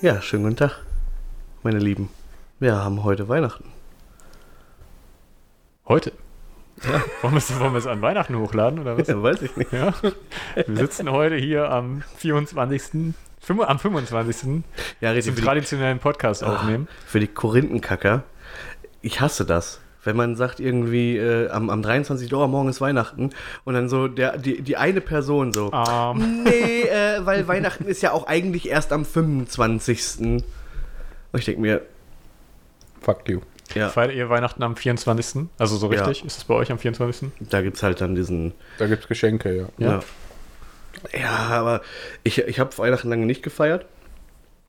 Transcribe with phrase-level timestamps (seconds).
[0.00, 0.78] Ja, schönen guten Tag,
[1.62, 2.08] meine Lieben.
[2.58, 3.64] Wir haben heute Weihnachten.
[5.86, 6.12] Heute?
[6.82, 7.02] Ja.
[7.22, 9.08] Wollen, wir es, an Weihnachten hochladen oder was?
[9.08, 9.72] Ja, weiß ich nicht.
[9.72, 9.92] Ja.
[10.66, 13.12] Wir sitzen heute hier am 24.
[13.40, 14.62] fünf- am 25.
[15.00, 15.34] Ja, richtig.
[15.34, 16.88] zum traditionellen Podcast aufnehmen.
[17.06, 18.22] für die Korinthenkacker.
[19.02, 19.80] Ich hasse das.
[20.02, 22.32] Wenn man sagt irgendwie äh, am, am 23.
[22.32, 23.30] Oh, morgen ist Weihnachten
[23.64, 25.70] und dann so der, die, die eine Person so.
[25.72, 30.20] Ähm, Nee, äh, weil Weihnachten ist ja auch eigentlich erst am 25.
[30.20, 30.42] Und
[31.38, 31.82] ich denke mir,
[33.02, 33.40] Fuck you.
[33.74, 35.46] ja, Feiert ihr Weihnachten am 24.?
[35.58, 36.04] Also so Ja.
[36.04, 36.24] richtig?
[36.26, 37.28] Ist es bei euch am 24.?
[37.40, 38.52] da gibt es halt dann diesen.
[38.78, 39.86] Da gibt's Geschenke, ja.
[39.86, 40.00] Ja,
[41.18, 41.82] ja aber
[42.24, 43.86] ich, ich habe Weihnachten lange nicht gefeiert.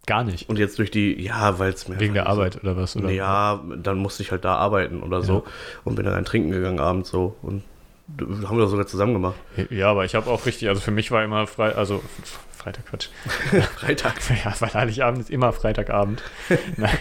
[0.07, 0.49] Gar nicht.
[0.49, 1.99] Und jetzt durch die, ja, weil es mir.
[1.99, 2.95] Wegen der einfach so- Arbeit oder was?
[2.95, 3.09] Oder?
[3.11, 5.43] Ja, dann musste ich halt da arbeiten oder so
[5.83, 7.63] und bin dann ein Trinken gegangen abends so und
[8.19, 9.35] haben wir das sogar zusammen gemacht.
[9.69, 12.01] Ja, aber ich habe auch richtig, also für mich war immer frei, also
[12.57, 13.07] Freitag, Quatsch.
[13.77, 14.15] Freitag.
[14.43, 16.21] Ja, weil Heiligabend ist immer Freitagabend.
[16.77, 16.97] Nein,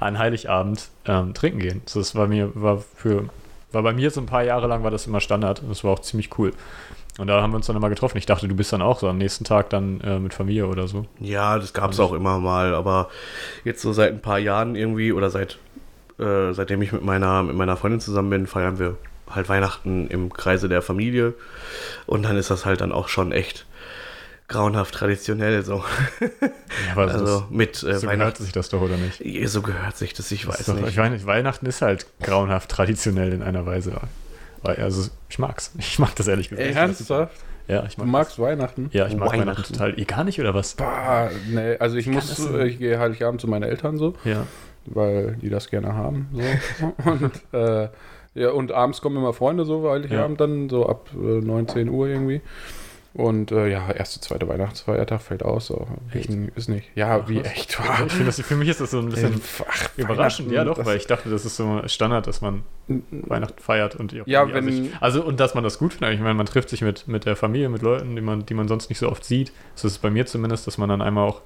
[0.00, 1.82] an Heiligabend ähm, trinken gehen.
[1.92, 3.28] Das war mir, war für,
[3.72, 5.90] war bei mir so ein paar Jahre lang war das immer Standard und das war
[5.92, 6.52] auch ziemlich cool.
[7.18, 8.16] Und da haben wir uns dann immer getroffen.
[8.16, 10.88] Ich dachte, du bist dann auch so am nächsten Tag dann äh, mit Familie oder
[10.88, 11.04] so.
[11.20, 13.10] Ja, das gab es auch immer mal, aber
[13.64, 15.58] jetzt so seit ein paar Jahren irgendwie oder seit
[16.18, 18.96] äh, seitdem ich mit meiner mit meiner Freundin zusammen bin, feiern wir
[19.28, 21.34] halt Weihnachten im Kreise der Familie
[22.06, 23.66] und dann ist das halt dann auch schon echt
[24.48, 25.84] grauenhaft traditionell so.
[26.86, 28.42] Ja, aber Also das, mit äh, so gehört Weihnachten.
[28.44, 29.22] sich das doch, oder nicht?
[29.50, 30.88] So gehört sich das, ich weiß Ist doch, nicht.
[30.88, 33.96] Ich meine, Weihnachten ist halt grauenhaft traditionell in einer Weise.
[34.62, 35.72] Weil, Also ich mag's.
[35.78, 36.74] Ich mag das ehrlich gesagt.
[36.74, 37.36] Ernsthaft?
[37.68, 38.88] Ja, ich Du mag magst Weihnachten?
[38.92, 39.72] Ja, ich mag Weihnachten, Weihnachten.
[39.74, 39.98] total.
[39.98, 40.74] Ihr gar nicht, oder was?
[40.74, 44.14] Bah, nee, also ich kann muss, das äh, ich gehe Heiligabend zu meinen Eltern so,
[44.24, 44.46] Ja.
[44.86, 46.28] weil die das gerne haben.
[46.32, 46.94] So.
[47.10, 47.88] und, äh,
[48.34, 52.40] ja, und abends kommen immer Freunde so, Heiligabend dann, so ab äh, 19 Uhr irgendwie.
[53.14, 55.66] Und äh, ja, erste, zweite Weihnachtsfeiertag fällt aus.
[55.66, 55.86] So.
[56.12, 56.88] Wegen- Ist nicht.
[56.94, 57.46] Ja, wie was?
[57.46, 57.78] echt.
[58.06, 60.52] Ich finde für mich ist das so ein bisschen Ach, überraschend.
[60.52, 62.62] Ja, doch, weil ich dachte, das ist so Standard, dass man
[63.10, 66.14] Weihnachten feiert und Ja, wenn- ich, also und dass man das gut findet.
[66.14, 68.68] Ich meine, man trifft sich mit, mit der Familie, mit Leuten, die man, die man
[68.68, 69.52] sonst nicht so oft sieht.
[69.74, 71.40] Das ist bei mir zumindest, dass man dann einmal auch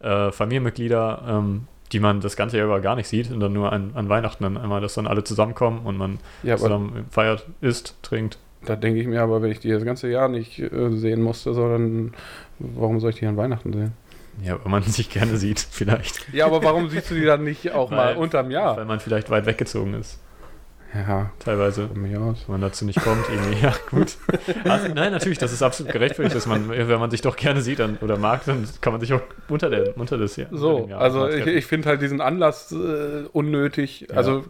[0.00, 3.70] äh, Familienmitglieder, ähm, die man das ganze Jahr über gar nicht sieht und dann nur
[3.72, 7.96] an, an Weihnachten dann einmal, dass dann alle zusammenkommen und man Ja, zusammen feiert, isst,
[8.02, 8.38] trinkt.
[8.64, 11.54] Da denke ich mir aber, wenn ich die das ganze Jahr nicht äh, sehen musste,
[11.54, 12.12] so, dann
[12.58, 13.92] warum soll ich die an Weihnachten sehen?
[14.42, 16.32] Ja, wenn man sich gerne sieht, vielleicht.
[16.32, 18.76] Ja, aber warum siehst du die dann nicht auch mal Weil- unterm Jahr?
[18.76, 20.18] Weil man vielleicht weit weggezogen ist,
[20.94, 21.88] Ja, teilweise.
[21.88, 22.44] von mir aus.
[22.46, 23.62] wenn man dazu nicht kommt, irgendwie.
[23.62, 24.16] Ja, gut.
[24.64, 27.78] Also, nein, natürlich, das ist absolut gerechtfertigt, dass man, wenn man sich doch gerne sieht
[27.78, 30.48] dann, oder mag, dann kann man sich auch unter, der, unter Jahr.
[30.50, 34.06] unter So, Jahr also mal ich, ich finde halt diesen Anlass äh, unnötig.
[34.08, 34.16] Ja.
[34.16, 34.44] Also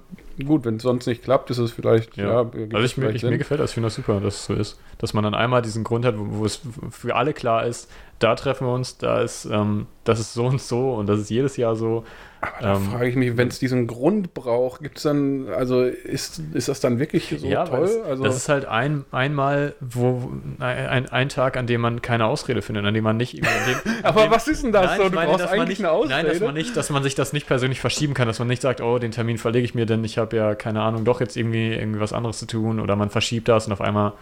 [0.44, 2.50] gut, wenn es sonst nicht klappt, ist es vielleicht, ja, Ja.
[2.72, 4.78] also ich, mir, ich, mir gefällt das, ich finde das super, dass es so ist.
[4.98, 6.60] Dass man dann einmal diesen Grund hat, wo, wo es
[6.90, 7.90] für alle klar ist,
[8.22, 11.30] da treffen wir uns, da ist, ähm, das ist so und so und das ist
[11.30, 12.04] jedes Jahr so.
[12.40, 15.82] Aber da ähm, frage ich mich, wenn es diesen Grund braucht, gibt es dann, also
[15.82, 17.84] ist, ist das dann wirklich so ja, toll?
[17.84, 22.26] es, also das ist halt ein, einmal, wo ein, ein Tag, an dem man keine
[22.26, 23.34] Ausrede findet, an dem man nicht.
[23.34, 23.44] dem,
[24.02, 25.08] aber dem, was ist denn das Nein, so?
[25.08, 26.14] Du meine, brauchst eigentlich nicht, eine Ausrede.
[26.14, 28.62] Nein, dass man nicht, dass man sich das nicht persönlich verschieben kann, dass man nicht
[28.62, 31.36] sagt, oh, den Termin verlege ich mir, denn ich habe ja keine Ahnung, doch jetzt
[31.36, 34.14] irgendwie irgendwie was anderes zu tun oder man verschiebt das und auf einmal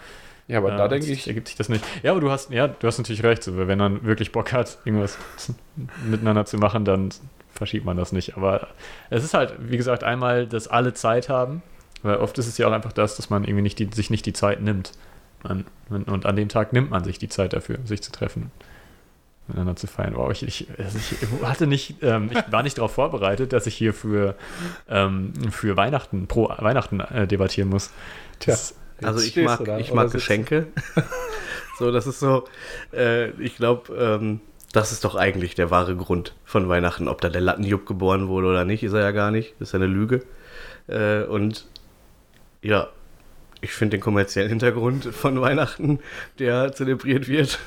[0.49, 1.84] ja, aber äh, da denke ich, ergibt sich das nicht.
[2.03, 4.78] Ja, aber du hast ja, du hast natürlich recht, so, wenn man wirklich Bock hat,
[4.84, 5.19] irgendwas
[6.05, 7.11] miteinander zu machen, dann
[7.53, 8.37] verschiebt man das nicht.
[8.37, 8.69] Aber
[9.11, 11.62] es ist halt, wie gesagt, einmal, dass alle Zeit haben,
[12.03, 14.27] weil oft ist es ja auch einfach das, dass man irgendwie nicht die, sich nicht
[14.27, 14.93] die Zeit nimmt.
[15.43, 18.51] Man, und an dem Tag nimmt man sich die Zeit dafür, sich zu treffen
[19.51, 20.15] miteinander zu feiern.
[20.17, 23.75] Wow, ich, ich, also ich hatte nicht, ähm, ich war nicht darauf vorbereitet, dass ich
[23.75, 24.34] hier für,
[24.89, 27.91] ähm, für Weihnachten, pro Weihnachten äh, debattieren muss.
[28.47, 30.66] Das, Also ich mag, ich mag Geschenke.
[31.78, 32.44] so, das ist so,
[32.93, 34.41] äh, ich glaube, ähm,
[34.72, 37.09] das ist doch eigentlich der wahre Grund von Weihnachten.
[37.09, 39.55] Ob da der Lattenjupp geboren wurde oder nicht, ist er ja gar nicht.
[39.59, 40.22] Das ist ja eine Lüge.
[40.87, 41.66] Äh, und
[42.62, 42.89] ja,
[43.62, 45.99] ich finde den kommerziellen Hintergrund von Weihnachten,
[46.39, 47.59] der zelebriert wird.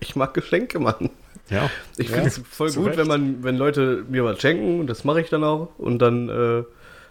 [0.00, 1.10] Ich mag Geschenke machen.
[1.50, 2.98] ja, Ich Ja, finde es voll zu gut, Recht.
[2.98, 5.70] wenn man, wenn Leute mir was schenken, und das mache ich dann auch.
[5.78, 6.64] Und dann äh,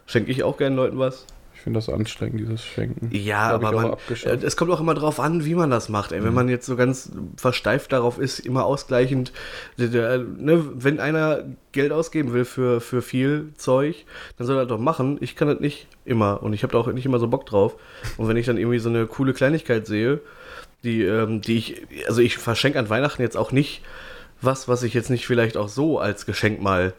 [0.05, 1.25] schenke ich auch gerne Leuten was.
[1.67, 3.09] Finde das anstrengend, dieses Schenken.
[3.11, 3.93] Ja, aber man,
[4.23, 6.13] äh, es kommt auch immer drauf an, wie man das macht.
[6.13, 6.23] Ey.
[6.23, 9.33] Wenn man jetzt so ganz versteift darauf ist, immer ausgleichend,
[9.77, 11.43] der, ne, wenn einer
[11.73, 14.05] Geld ausgeben will für, für viel Zeug,
[14.37, 15.17] dann soll er das doch machen.
[15.19, 17.75] Ich kann das nicht immer und ich habe da auch nicht immer so Bock drauf.
[18.15, 20.21] Und wenn ich dann irgendwie so eine coole Kleinigkeit sehe,
[20.85, 23.81] die, ähm, die ich, also ich verschenke an Weihnachten jetzt auch nicht
[24.39, 26.93] was, was ich jetzt nicht vielleicht auch so als Geschenk mal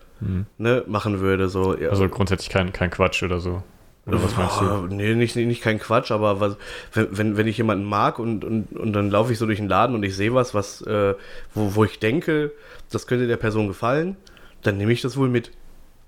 [0.59, 1.49] ne, machen würde.
[1.49, 1.89] So, ja.
[1.89, 3.63] also grundsätzlich kein, kein Quatsch oder so.
[4.09, 4.65] Oder was meinst du?
[4.65, 6.57] Ah, Nee, nicht, nicht kein Quatsch, aber was,
[6.93, 9.95] wenn, wenn, ich jemanden mag und, und, und dann laufe ich so durch den Laden
[9.95, 11.15] und ich sehe was, was, äh,
[11.55, 12.53] wo, wo ich denke,
[12.91, 14.17] das könnte der Person gefallen,
[14.63, 15.53] dann nehme ich das wohl mit.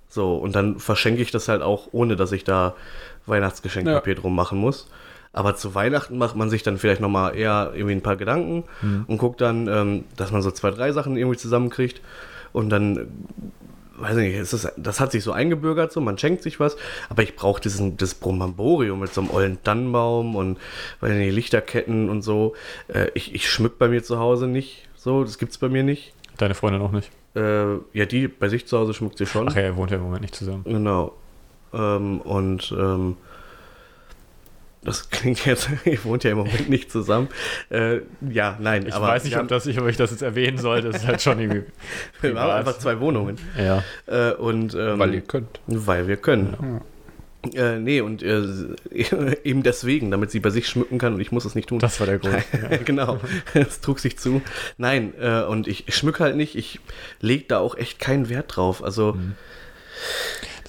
[0.08, 2.74] So, und dann verschenke ich das halt auch, ohne dass ich da
[3.26, 4.88] Weihnachtsgeschenkpapier drum machen muss.
[5.32, 8.64] Aber zu Weihnachten macht man sich dann vielleicht nochmal eher irgendwie ein paar Gedanken
[9.06, 12.00] und guckt dann, ähm, dass man so zwei, drei Sachen irgendwie zusammenkriegt.
[12.52, 13.06] Und dann,
[14.00, 16.76] weiß ich nicht, ist das, das hat sich so eingebürgert, so, man schenkt sich was.
[17.08, 20.58] Aber ich brauche diesen, das Bromamborium mit so einem ollen Tannenbaum und
[21.00, 22.54] weiß nicht, Lichterketten und so.
[22.88, 26.12] Äh, ich ich schmück bei mir zu Hause nicht so, das gibt's bei mir nicht.
[26.36, 27.10] Deine Freundin auch nicht.
[27.34, 29.48] Äh, ja, die bei sich zu Hause schmückt sie schon.
[29.48, 30.64] Ach ja, er wohnt ja im Moment nicht zusammen.
[30.64, 31.14] Genau.
[31.72, 33.16] Ähm, und ähm,
[34.82, 37.28] das klingt jetzt, ihr wohnt ja im Moment nicht zusammen.
[37.68, 38.00] Äh,
[38.30, 40.88] ja, nein, Ich aber weiß nicht, ob, das, ich, ob ich das jetzt erwähnen sollte.
[40.90, 41.64] Das ist halt schon irgendwie.
[42.22, 43.36] wir haben einfach zwei Wohnungen.
[43.58, 43.84] Ja.
[44.06, 45.60] Äh, und, ähm, Weil ihr könnt.
[45.66, 46.80] weil wir können.
[47.54, 48.42] Äh, nee, und äh,
[49.44, 51.78] eben deswegen, damit sie bei sich schmücken kann und ich muss es nicht tun.
[51.78, 52.42] Das war der Grund.
[52.52, 52.76] Ja.
[52.78, 53.18] genau,
[53.54, 54.42] es trug sich zu.
[54.76, 56.80] Nein, äh, und ich, ich schmücke halt nicht, ich
[57.20, 58.84] lege da auch echt keinen Wert drauf.
[58.84, 59.16] Also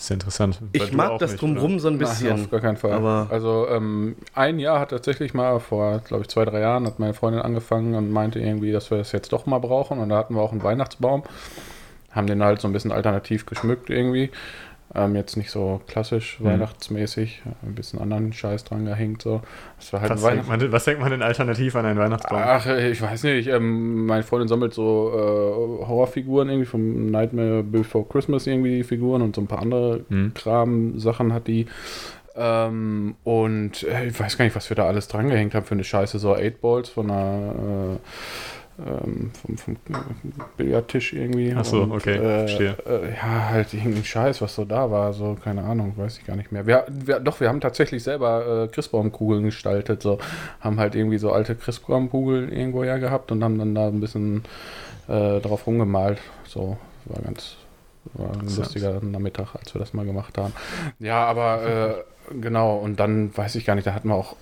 [0.01, 0.59] Das ist interessant.
[0.71, 2.31] Ich mag auch das nicht, drumrum so ein Nein, bisschen.
[2.31, 2.93] auf gar keinen Fall.
[2.93, 6.97] Aber also ähm, ein Jahr hat tatsächlich mal vor, glaube ich, zwei, drei Jahren hat
[6.97, 9.99] meine Freundin angefangen und meinte irgendwie, dass wir das jetzt doch mal brauchen.
[9.99, 11.21] Und da hatten wir auch einen Weihnachtsbaum.
[12.09, 14.31] Haben den halt so ein bisschen alternativ geschmückt irgendwie.
[14.93, 16.45] Ähm, jetzt nicht so klassisch Mhm.
[16.45, 19.21] weihnachtsmäßig, ein bisschen anderen Scheiß dran gehängt.
[19.21, 19.41] So.
[19.93, 22.41] Halt was, denkt man, denn- was denkt man denn alternativ an einen Weihnachtsbaum?
[22.43, 23.47] Ach, äh, ich weiß nicht.
[23.47, 29.21] Ähm, meine Freundin sammelt so äh, Horrorfiguren irgendwie vom Nightmare Before Christmas irgendwie die Figuren
[29.21, 30.33] und so ein paar andere Hm.
[30.33, 31.67] Kram-Sachen hat die.
[32.35, 35.75] Ähm, und äh, ich weiß gar nicht, was wir da alles dran gehängt haben für
[35.75, 36.19] eine Scheiße.
[36.19, 37.53] So 8 Balls von einer.
[37.95, 37.97] Äh,
[38.85, 39.77] ähm, vom, vom
[40.57, 41.53] Billardtisch irgendwie.
[41.55, 42.77] Ach so, Und, okay, äh, verstehe.
[42.85, 45.13] Äh, ja, halt irgendein Scheiß, was so da war.
[45.13, 46.65] So, keine Ahnung, weiß ich gar nicht mehr.
[46.65, 50.01] Wir, wir, doch, wir haben tatsächlich selber äh, Christbaumkugeln gestaltet.
[50.01, 50.19] So,
[50.59, 54.43] haben halt irgendwie so alte Christbaumkugeln irgendwo her gehabt und haben dann da ein bisschen
[55.07, 56.19] äh, drauf rumgemalt.
[56.47, 57.55] So, war ganz.
[58.13, 60.53] War ein lustiger Nachmittag, als wir das mal gemacht haben.
[60.99, 64.35] Ja, aber äh, genau, und dann weiß ich gar nicht, da hatten wir auch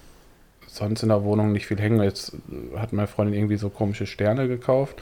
[0.75, 2.01] sonst in der Wohnung nicht viel hängen.
[2.01, 2.33] Jetzt
[2.75, 5.01] hat meine Freundin irgendwie so komische Sterne gekauft.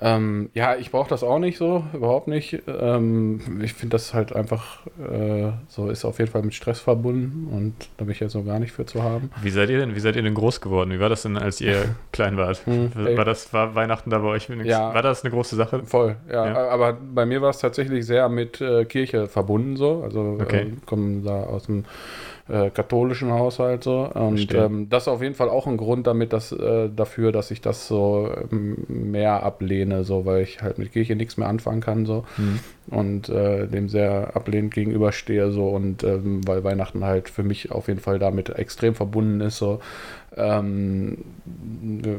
[0.00, 2.62] Ähm, ja, ich brauche das auch nicht so, überhaupt nicht.
[2.68, 7.48] Ähm, ich finde das halt einfach äh, so, ist auf jeden Fall mit Stress verbunden
[7.52, 9.30] und da bin ich ja so gar nicht für zu haben.
[9.42, 10.92] Wie seid ihr denn, wie seid ihr denn groß geworden?
[10.92, 12.64] Wie war das denn, als ihr klein wart?
[12.66, 12.92] Hm.
[12.94, 14.70] War das, war Weihnachten da bei euch wenigstens?
[14.70, 14.94] Ja.
[14.94, 15.82] War das eine große Sache?
[15.84, 16.46] Voll, ja.
[16.46, 16.68] Ja.
[16.68, 20.02] Aber bei mir war es tatsächlich sehr mit äh, Kirche verbunden so.
[20.04, 20.60] Also Okay.
[20.60, 21.84] äh, kommen da aus dem
[22.48, 24.08] äh, katholischen Haushalt so.
[24.14, 27.50] Und ähm, das ist auf jeden Fall auch ein Grund damit, dass, äh, dafür, dass
[27.50, 31.80] ich das so ähm, mehr ablehne, so, weil ich halt mit Kirche nichts mehr anfangen
[31.80, 32.24] kann so.
[32.36, 32.60] Hm.
[32.88, 35.68] und äh, dem sehr ablehnend gegenüberstehe so.
[35.68, 39.80] Und ähm, weil Weihnachten halt für mich auf jeden Fall damit extrem verbunden ist so
[40.36, 41.18] ähm,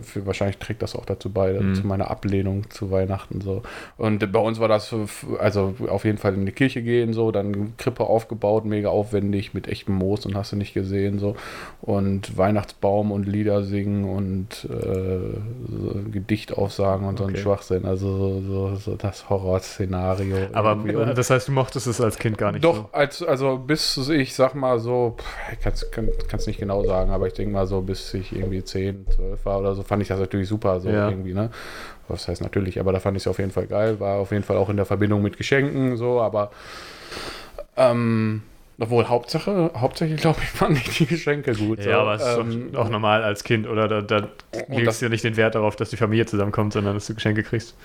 [0.01, 1.75] für, wahrscheinlich trägt das auch dazu bei Mhm.
[1.75, 3.61] zu meiner Ablehnung zu Weihnachten so
[3.97, 4.94] und bei uns war das
[5.39, 9.67] also auf jeden Fall in die Kirche gehen so dann Krippe aufgebaut mega aufwendig mit
[9.67, 11.35] echtem Moos und hast du nicht gesehen so
[11.81, 15.38] und Weihnachtsbaum und Lieder singen und äh,
[15.69, 17.35] so Gedicht aufsagen und so ein.
[17.35, 21.13] Schwachsinn also so, so, das Horrorszenario Aber irgendwie.
[21.13, 22.89] Das heißt, du mochtest es als Kind gar nicht doch, so?
[22.91, 25.15] als, also bis ich sag mal so,
[25.53, 29.06] ich kann es nicht genau sagen, aber ich denke mal so, bis ich irgendwie 10,
[29.16, 31.10] 12 war oder so, fand ich das natürlich super, so Ja.
[31.10, 31.50] irgendwie, ne?
[32.07, 34.44] Was heißt natürlich, aber da fand ich es auf jeden Fall geil, war auf jeden
[34.44, 36.51] Fall auch in der Verbindung mit Geschenken, so, aber
[37.77, 38.41] ähm,
[38.79, 41.82] obwohl Hauptsache, hauptsächlich glaube ich, fand ich die Geschenke gut.
[41.84, 41.89] so.
[41.89, 43.88] Ja, aber es ist Ähm, doch auch normal als Kind, oder?
[43.88, 44.27] Da, da
[44.70, 47.13] legst das- du ja nicht den Wert darauf, dass die Familie zusammenkommt, sondern dass du
[47.13, 47.75] Geschenke kriegst.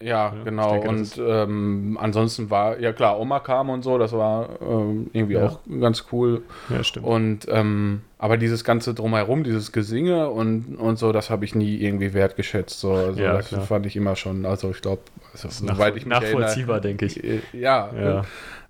[0.00, 0.72] Ja, Ja, genau.
[0.72, 5.34] denke, und ähm, ansonsten war, ja klar, Oma kam und so, das war ähm, irgendwie
[5.34, 5.46] Ja.
[5.46, 6.42] auch ganz cool.
[6.68, 7.06] Ja, stimmt.
[7.06, 11.76] Und ähm, aber dieses ganze drumherum, dieses Gesinge und, und so, das habe ich nie
[11.76, 12.80] irgendwie wertgeschätzt.
[12.80, 12.92] So.
[12.92, 13.60] Also Ja, das klar.
[13.62, 16.80] fand ich immer schon, also ich glaube, also, Das ist nach, soweit ich mich nachvollziehbar,
[16.80, 17.22] denke ich.
[17.22, 18.24] erinnere, äh, ja, Ja.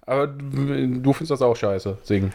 [0.06, 2.32] Aber du findest das auch scheiße, singen.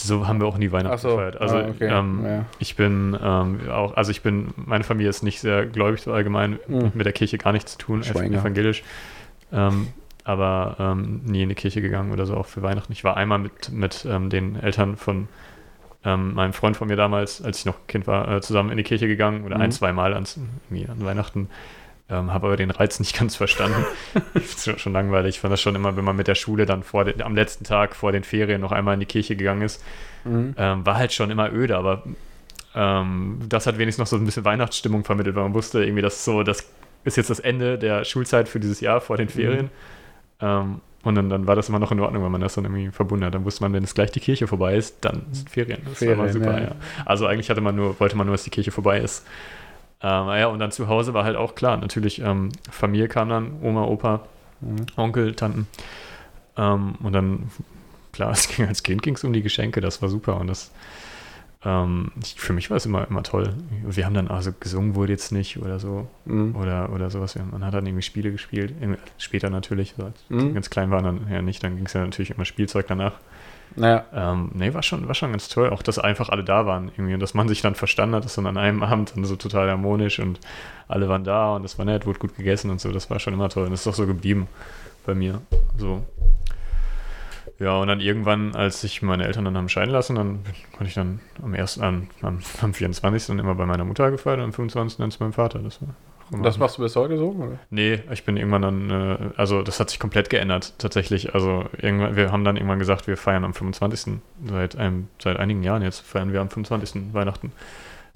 [0.00, 1.40] So haben wir auch nie Weihnachten Ach so, gefeiert.
[1.40, 2.44] Also ah, okay, ähm, ja.
[2.58, 6.58] ich bin ähm, auch, also ich bin, meine Familie ist nicht sehr gläubig so allgemein,
[6.66, 6.92] Hm.
[6.94, 8.36] mit der Kirche gar nichts zu tun, Schweine.
[8.36, 8.82] evangelisch.
[9.52, 9.88] Ähm,
[10.24, 12.92] aber ähm, nie in die Kirche gegangen oder so, auch für Weihnachten.
[12.92, 15.26] Ich war einmal mit, mit ähm, den Eltern von
[16.04, 18.82] ähm, meinem Freund von mir damals, als ich noch Kind war, äh, zusammen in die
[18.84, 19.62] Kirche gegangen oder Mhm.
[19.62, 20.38] ein, zwei Mal ans,
[20.70, 21.48] an Weihnachten.
[22.10, 23.84] Ähm, habe aber den Reiz nicht ganz verstanden.
[24.58, 25.36] schon, schon langweilig.
[25.36, 27.64] Ich fand das schon immer, wenn man mit der Schule dann vor den, am letzten
[27.64, 29.82] Tag vor den Ferien noch einmal in die Kirche gegangen ist,
[30.24, 30.54] Mhm.
[30.56, 32.02] ähm, war halt schon immer öde, aber
[32.74, 36.24] ähm, das hat wenigstens noch so ein bisschen Weihnachtsstimmung vermittelt, weil man wusste irgendwie, dass
[36.24, 36.68] so, das
[37.04, 39.70] ist jetzt das Ende der Schulzeit für dieses Jahr vor den Ferien.
[40.40, 42.90] Ähm, und dann, dann war das immer noch in Ordnung, wenn man das dann irgendwie
[42.90, 43.34] verbunden hat.
[43.34, 45.80] Dann wusste man, wenn es gleich die Kirche vorbei ist, dann sind Ferien.
[45.84, 46.64] Das war Ferien, super, ja.
[46.66, 46.72] ja.
[47.06, 49.24] Also eigentlich hatte man nur, wollte man nur, dass die Kirche vorbei ist.
[50.00, 53.60] Ähm, ja, und dann zu Hause war halt auch klar, natürlich, ähm, Familie kam dann,
[53.62, 54.20] Oma, Opa,
[54.60, 54.86] Mhm.
[54.96, 55.68] Onkel, Tanten.
[56.56, 57.50] Ähm, und dann,
[58.12, 60.36] klar, es ging, als Kind ging es um die Geschenke, das war super.
[60.40, 60.72] Und das,
[61.64, 63.54] ähm, ich, für mich war es immer, immer toll.
[63.86, 66.08] Wir haben dann, also gesungen wurde jetzt nicht oder so.
[66.24, 66.56] Mhm.
[66.56, 67.36] Oder, oder sowas.
[67.52, 68.74] Man hat dann irgendwie Spiele gespielt.
[69.18, 70.54] Später natürlich, so als Mhm.
[70.54, 71.62] ganz klein waren dann ja nicht.
[71.62, 73.12] Dann ging es ja natürlich immer Spielzeug danach.
[73.76, 75.70] Naja, Ähm, nee, war schon, war schon ganz toll.
[75.70, 78.34] Auch, dass einfach alle da waren irgendwie und dass man sich dann verstanden hat, dass
[78.34, 80.40] dann an einem Abend dann so total harmonisch und
[80.88, 82.90] alle waren da und es war nett, wurde gut gegessen und so.
[82.92, 84.48] Das war schon immer toll und das ist doch so geblieben
[85.06, 85.40] bei mir.
[85.76, 86.04] So.
[87.58, 90.94] Ja, und dann irgendwann, als sich meine Eltern dann haben scheiden lassen, dann konnte ich
[90.94, 93.26] dann am ersten, am, am, am 24.
[93.26, 94.98] dann immer bei meiner Mutter gefeiert und am 25.
[94.98, 95.58] dann zu meinem Vater.
[95.58, 95.88] Das war
[96.28, 97.30] auch immer- das machst du bis heute so?
[97.30, 97.58] Oder?
[97.70, 101.34] Nee, ich bin irgendwann dann, äh, also das hat sich komplett geändert tatsächlich.
[101.34, 104.20] Also irgendwann, wir haben dann irgendwann gesagt, wir feiern am 25.
[104.46, 107.12] Seit, einem, seit einigen Jahren jetzt feiern wir am 25.
[107.14, 107.52] Weihnachten.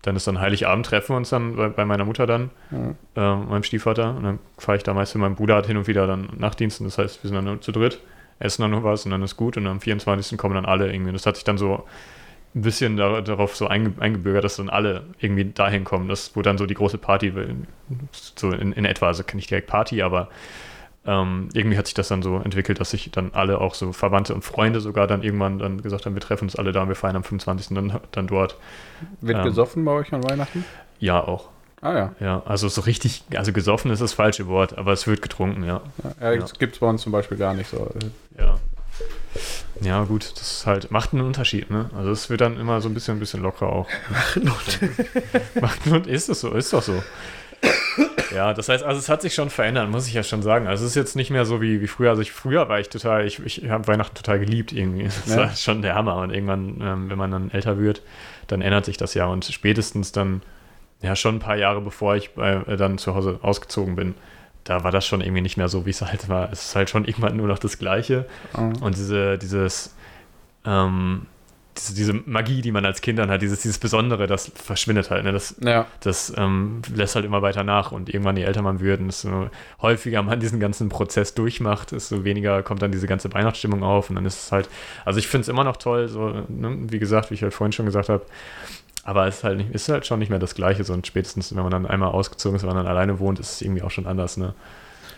[0.03, 3.35] Dann ist dann Heiligabend, treffen wir uns dann bei, bei meiner Mutter dann, Ja.
[3.35, 4.17] ähm, meinem Stiefvater.
[4.17, 6.87] Und dann fahre ich da meist, mein Bruder hat hin und wieder dann Nachtdiensten.
[6.87, 8.01] Das heißt, wir sind dann nur zu dritt,
[8.41, 9.57] essen dann noch was und dann ist gut.
[9.57, 10.37] Und am 24.
[10.39, 11.13] kommen dann alle irgendwie.
[11.13, 11.85] Das hat sich dann so
[12.55, 16.09] ein bisschen da, darauf so einge, eingebürgert, dass dann alle irgendwie dahin kommen.
[16.09, 17.33] Das wurde dann so die große Party,
[18.37, 20.29] so in, in etwa, also nicht direkt Party, aber
[21.05, 24.35] ähm, irgendwie hat sich das dann so entwickelt, dass sich dann alle auch so Verwandte
[24.35, 26.95] und Freunde sogar dann irgendwann dann gesagt haben, wir treffen uns alle da und wir
[26.95, 27.75] feiern am 25.
[27.75, 28.57] dann, dann dort.
[29.21, 29.45] Wird Ähm.
[29.45, 30.65] gesoffen bei euch an Weihnachten?
[31.01, 31.49] Ja, auch.
[31.81, 32.15] Ah ja.
[32.21, 35.81] Ja, also so richtig, also gesoffen ist das falsche Wort, aber es wird getrunken, ja.
[36.21, 37.91] Ja, ja, das gibt es bei uns zum Beispiel gar nicht so.
[38.39, 38.59] Ja.
[39.83, 41.91] Ja, gut, das ist halt, macht einen Unterschied, ne?
[41.97, 43.89] Also es wird dann immer so ein bisschen, ein bisschen lockerer auch.
[45.61, 47.03] macht und ist es so, ist doch so.
[48.35, 50.67] Ja, das heißt, also es hat sich schon verändert, muss ich ja schon sagen.
[50.67, 52.11] Also es ist jetzt nicht mehr so wie, wie früher.
[52.11, 55.05] Also ich früher war ich total, ich, ich habe Weihnachten total geliebt irgendwie.
[55.27, 55.37] Das Ja.
[55.37, 56.17] war schon der Hammer.
[56.17, 58.03] Und irgendwann, ähm, wenn man dann älter wird,
[58.47, 59.27] dann ändert sich das ja.
[59.27, 60.43] Und spätestens dann,
[61.03, 64.15] ja, schon ein paar Jahre bevor ich bei, äh, dann zu Hause ausgezogen bin,
[64.65, 66.53] da war das schon irgendwie nicht mehr so, wie es halt war.
[66.53, 68.27] Es ist halt schon irgendwann nur noch das Gleiche.
[68.53, 68.71] Ah.
[68.81, 69.95] Und diese, dieses,
[70.65, 71.27] ähm,
[71.83, 75.25] diese, diese Magie, die man als Kind dann hat, dieses, dieses Besondere, das verschwindet halt.
[75.25, 75.33] Ne?
[75.33, 79.01] Das, Ja, das ähm, lässt halt immer weiter nach und irgendwann, je älter man wird,
[79.01, 83.83] und desto häufiger man diesen ganzen Prozess durchmacht, desto weniger kommt dann diese ganze Weihnachtsstimmung
[83.83, 84.69] auf und dann ist es halt,
[85.05, 86.77] also ich finde es immer noch toll, so, ne?
[86.89, 88.25] wie gesagt, wie ich halt vorhin schon gesagt habe,
[89.05, 91.55] aber es ist halt, nicht, ist halt schon nicht mehr das Gleiche, so und spätestens,
[91.55, 93.91] wenn man dann einmal ausgezogen ist, wenn man dann alleine wohnt, ist es irgendwie auch
[93.91, 94.55] schon anders, ne?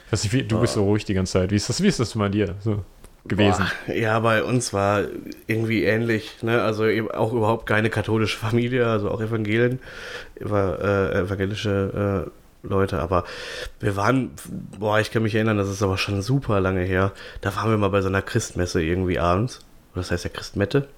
[0.07, 1.89] Ich weiß nicht, wie, du bist so ruhig die ganze Zeit, wie ist das, wie
[1.89, 2.85] ist das bei dir so
[3.27, 3.67] gewesen?
[3.87, 5.03] Boah, ja, bei uns war
[5.47, 6.43] irgendwie ähnlich.
[6.43, 6.63] Ne?
[6.63, 9.79] Also eben auch überhaupt keine katholische Familie, also auch Evangelien,
[10.41, 12.99] eva- äh, evangelische äh, Leute.
[13.01, 13.25] Aber
[13.81, 14.31] wir waren,
[14.79, 17.13] boah, ich kann mich erinnern, das ist aber schon super lange her.
[17.41, 19.61] Da waren wir mal bei so einer Christmesse irgendwie abends.
[19.95, 20.89] Das heißt ja Christmette.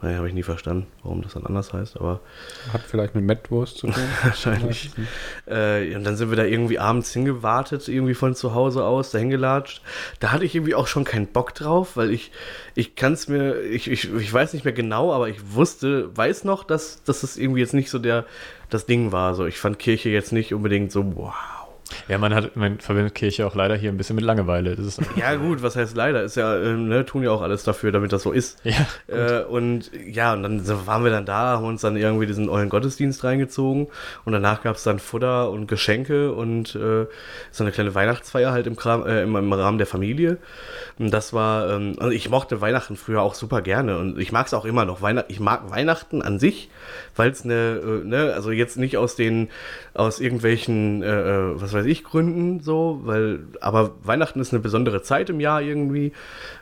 [0.00, 2.20] Naja, habe ich nie verstanden, warum das dann anders heißt, aber
[2.72, 4.04] hat vielleicht mit Mettwurst zu tun.
[4.22, 4.90] wahrscheinlich.
[5.46, 9.28] Äh, und dann sind wir da irgendwie abends hingewartet, irgendwie von zu Hause aus, dahin
[9.28, 9.82] gelatscht.
[10.20, 12.30] Da hatte ich irgendwie auch schon keinen Bock drauf, weil ich,
[12.76, 16.44] ich kann es mir, ich, ich, ich weiß nicht mehr genau, aber ich wusste, weiß
[16.44, 18.24] noch, dass, dass das irgendwie jetzt nicht so der,
[18.70, 19.34] das Ding war.
[19.34, 21.34] So, ich fand Kirche jetzt nicht unbedingt so, wow.
[22.06, 24.76] Ja, man hat, man verbindet Kirche auch leider hier ein bisschen mit Langeweile.
[24.76, 26.22] Das ist, Ja, gut, was heißt leider?
[26.22, 28.58] Ist ja, äh, ne, tun ja auch alles dafür, damit das so ist.
[28.64, 32.48] ja, Äh, und ja, und dann waren wir dann da, haben uns dann irgendwie diesen
[32.48, 33.88] ollen Gottesdienst reingezogen
[34.24, 37.06] und danach gab es dann Futter und Geschenke und äh,
[37.50, 40.38] so eine kleine Weihnachtsfeier halt im, Kram, äh, im, im Rahmen der Familie.
[40.98, 44.46] Und das war, ähm, also ich mochte Weihnachten früher auch super gerne und ich mag
[44.46, 45.00] es auch immer noch.
[45.02, 46.70] Weihnacht, ich mag Weihnachten an sich,
[47.16, 49.48] weil es eine, äh, ne, also jetzt nicht aus den,
[49.94, 55.02] aus irgendwelchen, äh, äh, was weiß ich, Gründen so, weil, aber Weihnachten ist eine besondere
[55.02, 56.12] Zeit im Jahr irgendwie.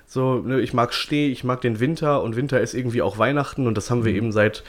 [0.06, 3.66] So, ne, ich mag Schnee, ich mag den Winter und Winter ist irgendwie auch Weihnachten
[3.66, 4.62] und das haben wir eben seit,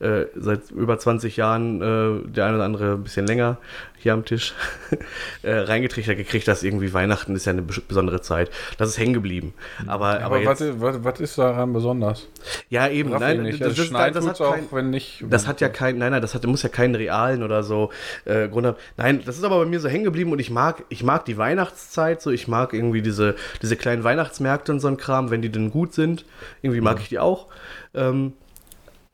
[0.00, 3.58] äh, seit über 20 Jahren, äh, der eine oder andere ein bisschen länger
[3.98, 4.54] hier am Tisch,
[5.42, 8.50] äh, reingetrichtert gekriegt, dass irgendwie Weihnachten ist ja eine bes- besondere Zeit.
[8.78, 9.52] Das ist hängen geblieben.
[9.86, 12.28] Aber, aber, Aber was, jetzt, was, was ist daran besonders?
[12.70, 13.60] ja eben, Raff nein, nicht.
[13.60, 15.22] das, Also das, das, hat auch, kein, wenn nicht.
[15.28, 17.90] das hat ja kein, nein, nein, das hat, muss ja keinen realen oder so
[18.24, 18.76] äh, Grund haben.
[18.96, 21.36] Nein, das ist aber bei mir so hängen geblieben und ich mag, ich mag die
[21.36, 25.50] Weihnachtszeit so, ich mag irgendwie diese, diese kleinen Weihnachtsmärkte und so ein Kram, wenn die
[25.52, 26.24] denn gut sind.
[26.62, 27.48] Irgendwie mag ich die auch.
[27.92, 28.32] Ähm,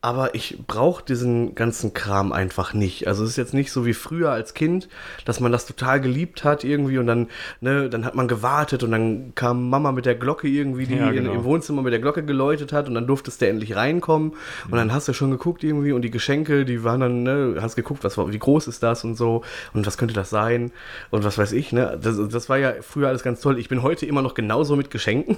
[0.07, 3.09] aber ich brauche diesen ganzen Kram einfach nicht.
[3.09, 4.89] Also es ist jetzt nicht so wie früher als Kind,
[5.25, 7.27] dass man das total geliebt hat irgendwie und dann,
[7.61, 11.09] ne, dann hat man gewartet und dann kam Mama mit der Glocke irgendwie, die Ja,
[11.09, 11.33] in, genau.
[11.33, 14.35] im Wohnzimmer mit der Glocke geläutet hat und dann durftest du endlich reinkommen
[14.71, 17.75] und dann hast du schon geguckt irgendwie und die Geschenke, die waren dann, ne, hast
[17.75, 19.43] geguckt, was wie groß ist das und so
[19.75, 20.71] und was könnte das sein
[21.11, 21.99] und was weiß ich, ne.
[22.01, 23.59] Das, das war ja früher alles ganz toll.
[23.59, 25.37] Ich bin heute immer noch genauso mit Geschenken.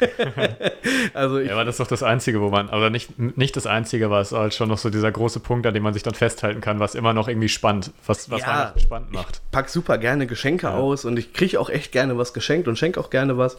[1.14, 3.68] also ich, ja, aber das ist doch das Einzige, wo man, aber nicht, nicht das
[3.68, 6.14] Einzige, war es halt schon noch so dieser große Punkt, an dem man sich dann
[6.14, 9.40] festhalten kann, was immer noch irgendwie spannend, was, was Ja, Weihnachten spannend macht.
[9.44, 10.74] Ich pack super gerne Geschenke Ja.
[10.76, 13.56] aus und ich kriege auch echt gerne was geschenkt und schenke auch gerne was.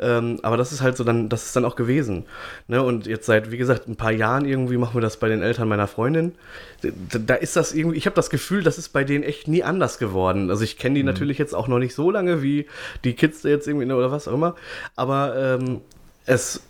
[0.00, 2.26] Ähm, aber das ist halt so dann, das ist dann auch gewesen.
[2.68, 2.82] Ne?
[2.82, 5.68] Und jetzt seit, wie gesagt, ein paar Jahren irgendwie machen wir das bei den Eltern
[5.68, 6.34] meiner Freundin.
[6.82, 9.62] Da, da ist das irgendwie, ich habe das Gefühl, das ist bei denen echt nie
[9.62, 10.50] anders geworden.
[10.50, 12.66] Also ich kenne die natürlich jetzt auch noch nicht so lange wie
[13.04, 14.56] die Kids jetzt irgendwie ne, oder was auch immer.
[14.96, 15.80] Aber ähm,
[16.26, 16.62] es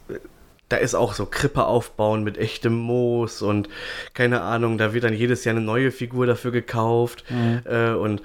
[0.73, 3.69] da ist auch so Krippe aufbauen mit echtem Moos und
[4.15, 7.25] keine Ahnung, da wird dann jedes Jahr eine neue Figur dafür gekauft
[7.65, 8.23] äh, und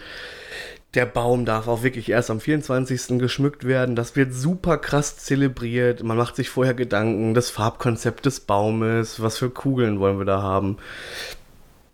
[0.93, 3.19] der Baum darf auch wirklich erst am 24.
[3.19, 3.95] geschmückt werden.
[3.95, 6.01] Das wird super krass zelebriert.
[6.01, 10.41] Man macht sich vorher Gedanken, das Farbkonzept des Baumes, was für Kugeln wollen wir da
[10.41, 10.77] haben.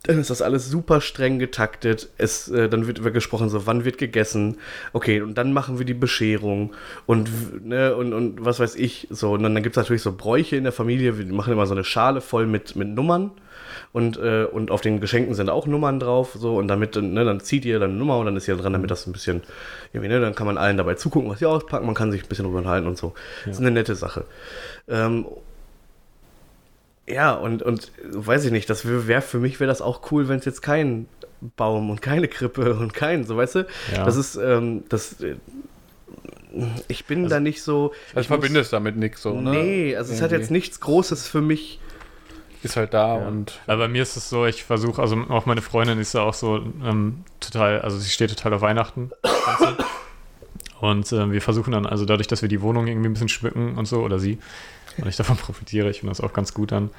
[0.06, 2.10] Dann ist das alles super streng getaktet.
[2.18, 4.58] Es, äh, dann wird über gesprochen, so wann wird gegessen.
[4.92, 6.74] Okay, und dann machen wir die Bescherung
[7.06, 9.08] und, ne, und, und was weiß ich.
[9.10, 11.18] So, und dann, dann gibt es natürlich so Bräuche in der Familie.
[11.18, 13.32] Wir machen immer so eine Schale voll mit, mit Nummern.
[13.94, 16.36] Und, äh, und auf den Geschenken sind auch Nummern drauf.
[16.38, 18.74] So, und damit, ne, dann zieht ihr dann eine Nummer und dann ist ihr dran,
[18.74, 19.42] damit das ein bisschen,
[19.94, 21.86] irgendwie, ne, dann kann man allen dabei zugucken, was sie auspacken.
[21.86, 23.14] Man kann sich ein bisschen drüber unterhalten und so.
[23.46, 24.26] Das ist eine nette Sache.
[24.90, 25.26] Ähm,
[27.08, 30.40] ja, und, und weiß ich nicht, das wäre für mich wäre das auch cool, wenn
[30.40, 31.08] es jetzt kein
[31.58, 33.68] Baum und keine Krippe und kein, so weißt du?
[33.94, 34.06] Ja.
[34.06, 35.36] Das ist, ähm, das, äh,
[36.88, 37.94] ich bin da nicht so.
[38.14, 39.52] Also verbindest damit nichts so, ne?
[39.52, 41.80] Nee, also es hat jetzt nichts Großes für mich.
[42.62, 43.28] Ist halt da Ja.
[43.28, 46.22] und Aber bei mir ist es so, ich versuche, also auch meine Freundin ist ja
[46.22, 49.12] auch so ähm, total, also sie steht total auf Weihnachten.
[50.80, 53.78] Und ähm, wir versuchen dann, also dadurch, dass wir die Wohnung irgendwie ein bisschen schmücken
[53.78, 54.38] und so, oder sie,
[54.98, 56.90] und ich davon profitiere, ich finde das auch ganz gut dann,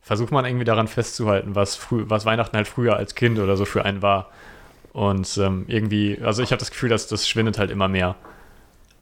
[0.00, 3.84] versucht man irgendwie daran festzuhalten, was, was Weihnachten halt früher als Kind oder so für
[3.84, 4.30] einen war.
[4.92, 8.16] Und ähm, irgendwie, also ich habe das Gefühl, dass das schwindet halt immer mehr.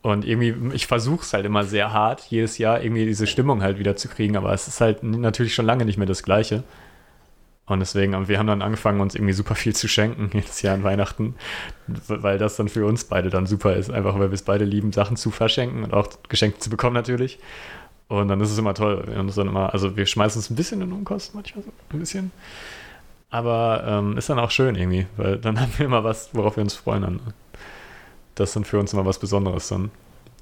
[0.02, 3.78] Und irgendwie, ich versuche es halt immer sehr hart, jedes Jahr irgendwie diese Stimmung halt
[3.78, 6.62] wieder zu kriegen, aber es ist halt natürlich schon lange nicht mehr das Gleiche.
[7.66, 10.82] Und deswegen, wir haben dann angefangen, uns irgendwie super viel zu schenken, jedes Jahr an
[10.82, 11.34] Weihnachten,
[11.86, 14.92] weil das dann für uns beide dann super ist, einfach weil wir es beide lieben,
[14.92, 17.38] Sachen zu verschenken und auch Geschenke zu bekommen natürlich.
[18.10, 19.04] Und dann ist es immer toll.
[19.06, 21.98] Wir uns dann immer, also wir schmeißen es ein bisschen in Unkosten manchmal so, ein
[22.00, 22.32] bisschen.
[23.30, 26.62] Aber ähm, ist dann auch schön irgendwie, weil dann haben wir immer was, worauf wir
[26.64, 27.02] uns freuen.
[27.02, 27.20] Dann.
[28.34, 29.92] Das ist dann für uns immer was Besonderes dann.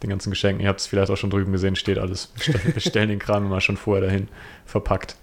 [0.02, 0.62] Den ganzen Geschenken.
[0.62, 2.32] Ihr habt es vielleicht auch schon drüben gesehen, steht alles.
[2.64, 4.28] Wir stellen- den Kram immer schon vorher dahin,
[4.64, 5.16] verpackt.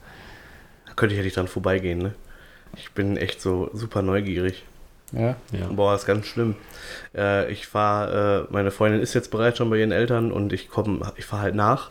[0.85, 2.13] Da könnte ich ja nicht dran vorbeigehen, ne?
[2.75, 4.65] Ich bin echt so super neugierig.
[5.13, 5.35] ja.
[5.51, 5.67] Ja.
[5.71, 6.55] Boah, ist ganz schlimm.
[7.15, 10.69] Äh, ich fahre, äh, meine Freundin ist jetzt bereits schon bei ihren Eltern und ich
[10.69, 11.89] komme, ich fahre halt nach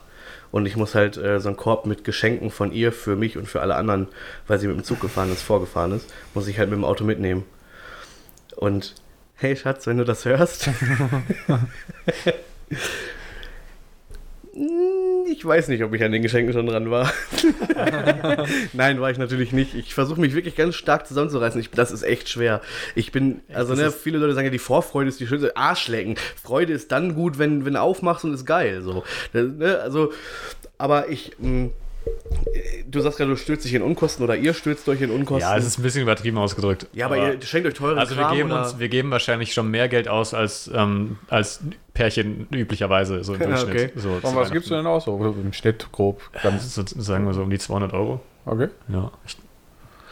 [0.54, 3.48] und ich muss halt äh, so einen Korb mit Geschenken von ihr für mich und
[3.48, 4.06] für alle anderen,
[4.46, 7.02] weil sie mit dem Zug gefahren ist, vorgefahren ist, muss ich halt mit dem Auto
[7.02, 7.44] mitnehmen.
[8.54, 8.94] Und
[9.34, 10.70] hey Schatz, wenn du das hörst.
[15.36, 17.12] Ich weiß nicht, ob ich an den Geschenken schon dran war.
[18.72, 19.74] Nein, war ich natürlich nicht.
[19.74, 21.60] Ich versuche mich wirklich ganz stark zusammenzureißen.
[21.60, 22.60] Ich, das ist echt schwer.
[22.94, 25.56] Ich bin, also ne, viele Leute sagen ja, die Vorfreude ist die schönste.
[25.56, 26.14] Arschlecken.
[26.40, 28.82] Freude ist dann gut, wenn, wenn du aufmachst und ist geil.
[28.82, 29.02] So.
[29.32, 30.12] Ne, also,
[30.78, 31.70] aber ich, mh,
[32.86, 35.40] du sagst gerade, du stürzt dich in Unkosten oder ihr stürzt euch in Unkosten.
[35.48, 36.86] Ja, es ist ein bisschen übertrieben ausgedrückt.
[36.92, 38.62] ja aber, ihr schenkt euch teuren Also wir Kram geben, oder?
[38.62, 41.60] uns, wir geben wahrscheinlich schon mehr Geld aus als, ähm, als
[41.94, 43.68] Pärchen üblicherweise so im Durchschnitt.
[43.74, 43.90] okay.
[43.96, 45.04] So Und was gibst du denn aus?
[45.04, 46.20] So im Schnitt grob.
[46.42, 48.20] Ganz, So, sagen wir so um die 200 Euro.
[48.46, 48.68] okay.
[48.88, 49.10] Ja.
[49.26, 49.36] Ich,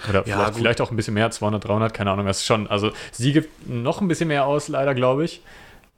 [0.09, 2.27] oder Ja, vielleicht, vielleicht auch ein bisschen mehr, 200, 300, keine Ahnung.
[2.27, 5.43] Das ist schon, also sie gibt noch ein bisschen mehr aus, leider, glaube ich.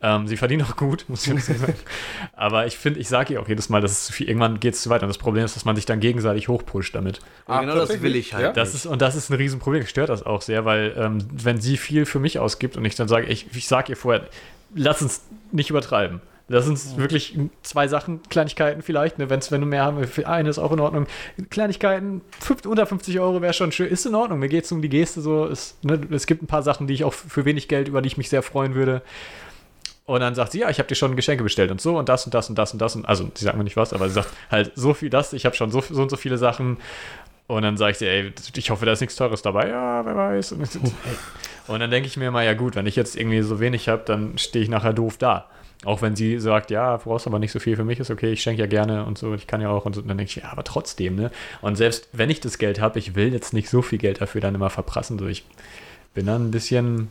[0.04, 1.72] Ähm, sie verdient auch gut, muss ich dazu sagen.
[2.34, 4.74] Aber ich finde, ich sage ihr auch jedes Mal, dass es zu viel, irgendwann geht
[4.74, 5.00] es zu weit.
[5.00, 7.20] Und das Problem ist, dass man sich dann gegenseitig hochpusht damit.
[7.48, 8.44] Ja, genau das will ich halt.
[8.44, 8.52] Ja?
[8.52, 9.80] Das ist, und das ist ein Riesenproblem.
[9.80, 12.96] Mich stört das auch sehr, weil ähm, wenn sie viel für mich ausgibt und ich
[12.96, 14.28] dann sage, ich, ich sage ihr vorher,
[14.74, 16.20] lass uns nicht übertreiben.
[16.48, 20.50] Lass uns wirklich zwei Sachen, Kleinigkeiten vielleicht, ne, wenn's, wenn du mehr haben willst, eine
[20.50, 21.06] ist auch in Ordnung.
[21.48, 24.40] Kleinigkeiten, fünf, unter 50 Euro wäre schon schön, ist in Ordnung.
[24.40, 25.46] Mir geht es um die Geste so.
[25.46, 28.08] Es, ne, es gibt ein paar Sachen, die ich auch für wenig Geld, über die
[28.08, 29.00] ich mich sehr freuen würde.
[30.06, 32.26] Und dann sagt sie, ja, ich habe dir schon Geschenke bestellt und so und das
[32.26, 32.94] und das und das und das.
[32.94, 35.46] Und, also, sie sagt mir nicht was, aber sie sagt halt so viel das, ich
[35.46, 36.76] habe schon so, so und so viele Sachen.
[37.46, 39.68] Und dann sage ich dir, ey, ich hoffe, da ist nichts Teures dabei.
[39.68, 40.52] Ja, wer weiß.
[40.52, 44.02] Und, dann denke ich mir mal, ja gut, wenn ich jetzt irgendwie so wenig habe,
[44.04, 45.48] dann stehe ich nachher doof da.
[45.84, 48.32] Auch wenn sie sagt, ja, du brauchst aber nicht so viel für mich, ist okay,
[48.32, 50.00] ich schenke ja gerne und so, ich kann ja auch und so.
[50.00, 51.30] Und dann denke ich, ja, aber trotzdem, ne?
[51.60, 54.40] Und selbst wenn ich das Geld habe, ich will jetzt nicht so viel Geld dafür
[54.40, 55.18] dann immer verprassen.
[55.18, 55.44] So, ich
[56.14, 57.10] bin dann ein bisschen,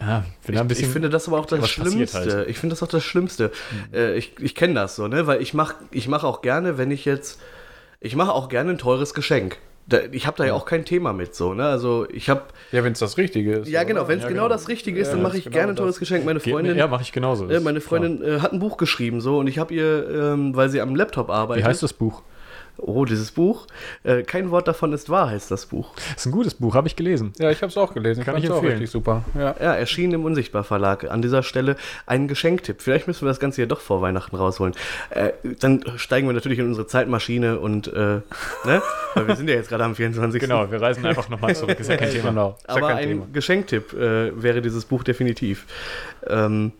[0.00, 0.24] ja,
[0.70, 2.18] Ich, ich finde das aber auch das passiert Schlimmste.
[2.18, 2.48] halt.
[2.48, 3.50] Ich finde das auch das Schlimmste.
[3.92, 5.26] Äh, ich ich kenne das so, ne?
[5.26, 7.40] Weil ich mache ich mach auch gerne, wenn ich jetzt.
[8.00, 9.58] Ich mache auch gerne ein teures Geschenk.
[9.88, 11.66] Da, ich habe da ja auch kein Thema mit so, ne?
[11.66, 12.42] Also ich habe.
[12.72, 13.68] Ja, wenn es das Richtige ist.
[13.68, 14.54] Ja, genau, wenn es Ja, genau, genau.
[14.54, 16.24] das Richtige ist, Ja, dann mache ich genau gerne ein teures Geschenk.
[16.26, 16.76] Meine Geht mir- Freundin.
[16.76, 17.48] ja, mache ich genauso.
[17.48, 20.68] äh, meine Freundin äh, hat ein Buch geschrieben so und ich habe ihr, ähm, weil
[20.68, 21.64] sie am Laptop arbeitet.
[21.64, 22.22] Wie heißt das Buch?
[22.78, 23.66] Oh, dieses Buch.
[24.04, 25.92] Äh, kein Wort davon ist wahr, heißt das Buch.
[25.96, 27.32] Das ist ein gutes Buch, habe ich gelesen.
[27.38, 28.24] Ja, ich habe es auch gelesen.
[28.24, 28.72] Kann ich auch empfehlen.
[28.74, 29.24] richtig super.
[29.36, 29.54] Ja.
[29.60, 31.10] Ja, erschienen im Unsichtbar Verlag.
[31.10, 32.80] An dieser Stelle ein Geschenktipp.
[32.80, 34.74] Vielleicht müssen wir das Ganze hier doch vor Weihnachten rausholen.
[35.10, 38.20] Äh, dann steigen wir natürlich in unsere Zeitmaschine und, äh,
[38.64, 38.82] ne?
[39.14, 40.40] Weil wir sind ja jetzt gerade am 24.
[40.40, 41.78] Genau, wir reisen einfach nochmal zurück.
[41.80, 42.28] Ist ja kein Thema.
[42.30, 42.56] Genau.
[42.58, 43.26] Ist ja Aber kein ein Thema.
[43.32, 45.66] Geschenktipp äh, wäre dieses Buch definitiv.
[46.28, 46.72] Ähm,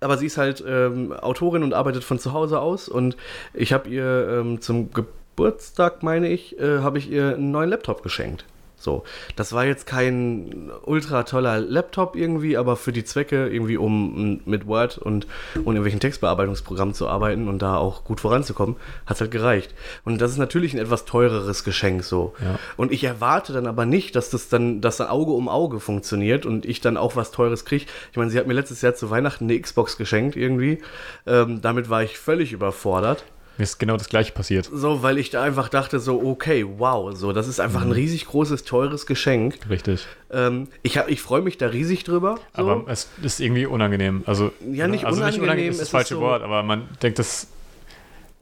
[0.00, 3.16] aber sie ist halt ähm, Autorin und arbeitet von zu Hause aus und
[3.54, 8.02] ich habe ihr ähm, zum Geburtstag, meine ich, äh, habe ich ihr einen neuen Laptop
[8.02, 8.44] geschenkt.
[8.80, 9.04] So,
[9.36, 14.66] das war jetzt kein ultra toller Laptop irgendwie, aber für die Zwecke irgendwie, um mit
[14.66, 19.30] Word und, und irgendwelchen Textbearbeitungsprogrammen zu arbeiten und da auch gut voranzukommen, hat es halt
[19.30, 19.74] gereicht.
[20.06, 22.32] Und das ist natürlich ein etwas teureres Geschenk so.
[22.40, 22.58] Ja.
[22.78, 26.46] Und ich erwarte dann aber nicht, dass das dann, dass dann Auge um Auge funktioniert
[26.46, 27.84] und ich dann auch was Teures kriege.
[28.12, 30.78] Ich meine, sie hat mir letztes Jahr zu Weihnachten eine Xbox geschenkt irgendwie.
[31.26, 33.24] Ähm, damit war ich völlig überfordert.
[33.60, 34.70] Mir ist genau das gleiche passiert.
[34.72, 38.24] So, weil ich da einfach dachte, so, okay, wow, so, das ist einfach ein riesig
[38.24, 39.58] großes, teures Geschenk.
[39.68, 40.06] Richtig.
[40.30, 42.36] Ähm, ich hab- ich freue mich da riesig drüber.
[42.56, 42.62] So.
[42.62, 44.22] Aber es ist irgendwie unangenehm.
[44.24, 47.18] Also, Ja, nicht also unangenehm, ist es das ist falsche so- Wort, aber man denkt,
[47.18, 47.48] das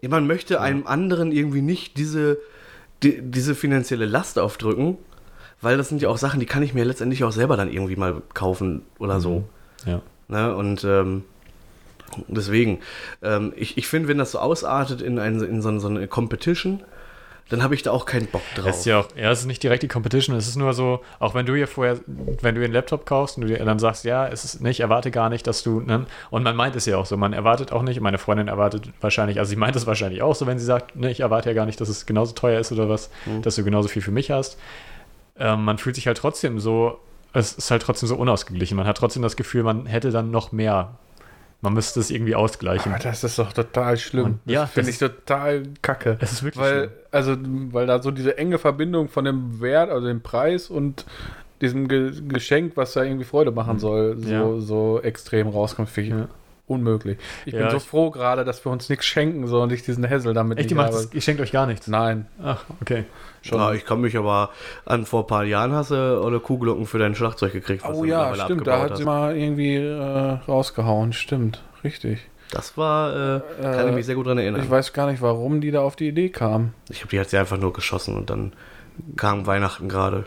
[0.08, 2.38] man möchte einem anderen irgendwie nicht diese,
[3.02, 4.98] die, diese finanzielle Last aufdrücken,
[5.60, 7.96] weil das sind ja auch Sachen, die kann ich mir letztendlich auch selber dann irgendwie
[7.96, 9.42] mal kaufen oder so.
[9.84, 10.00] ja.
[10.28, 10.54] Ne?
[10.54, 11.24] Und ähm,
[12.28, 12.80] deswegen,
[13.22, 16.82] ähm, ich, ich finde, wenn das so ausartet in, ein, in so, so eine Competition,
[17.48, 18.66] dann habe ich da auch keinen Bock drauf.
[18.66, 21.00] Es ist ja auch, ja, es ist nicht direkt die Competition, es ist nur so,
[21.18, 24.04] auch wenn du hier vorher, wenn du einen Laptop kaufst und du dir dann sagst,
[24.04, 26.98] ja, es ist nicht, erwarte gar nicht, dass du, ne, und man meint es ja
[26.98, 30.20] auch so, man erwartet auch nicht, meine Freundin erwartet wahrscheinlich, also sie meint es wahrscheinlich
[30.20, 32.60] auch so, wenn sie sagt, ne, ich erwarte ja gar nicht, dass es genauso teuer
[32.60, 33.10] ist oder was,
[33.42, 34.58] dass du genauso viel für mich hast.
[35.38, 36.98] Ähm, man fühlt sich halt trotzdem so,
[37.32, 38.76] es ist halt trotzdem so unausgeglichen.
[38.76, 40.96] Man hat trotzdem das Gefühl, man hätte dann noch mehr.
[41.60, 42.92] Man müsste es irgendwie ausgleichen.
[42.92, 44.24] Aber das ist doch total schlimm.
[44.24, 46.16] Und- ja, das finde das ich total kacke.
[46.20, 46.90] Es ist wirklich weil, schlimm.
[47.10, 47.36] also,
[47.72, 51.04] weil da so diese enge Verbindung von dem Wert, also dem Preis und
[51.60, 54.30] diesem Ge Geschenk, was da irgendwie Freude machen soll, so.
[54.30, 54.60] Ja.
[54.60, 56.28] so extrem rauskommt, finde ich Ja.
[56.68, 57.18] unmöglich.
[57.44, 59.82] Ich Ja, bin so ich- froh gerade, dass wir uns nichts schenken, so und ich
[59.82, 61.08] diesen Hassel damit Echt, ihr, nicht macht habe.
[61.12, 61.88] ihr schenkt euch gar nichts.
[61.88, 63.04] Nein, Ach, okay.
[63.42, 63.58] Schon.
[63.58, 64.50] Ja, ich kann mich aber
[64.84, 67.84] an vor ein paar Jahren hast du oder Kuhglocken für dein Schlagzeug gekriegt.
[67.90, 72.20] oh ja, stimmt, da hat sie mal irgendwie äh, rausgehauen, stimmt, richtig.
[72.50, 74.62] Das war, äh, kann Äh, ich mich sehr gut dran erinnern.
[74.62, 76.72] Ich weiß gar nicht, warum die da auf die Idee kam.
[76.88, 78.52] Ich habe die hat sie einfach nur geschossen und dann
[79.16, 80.24] kam Weihnachten gerade.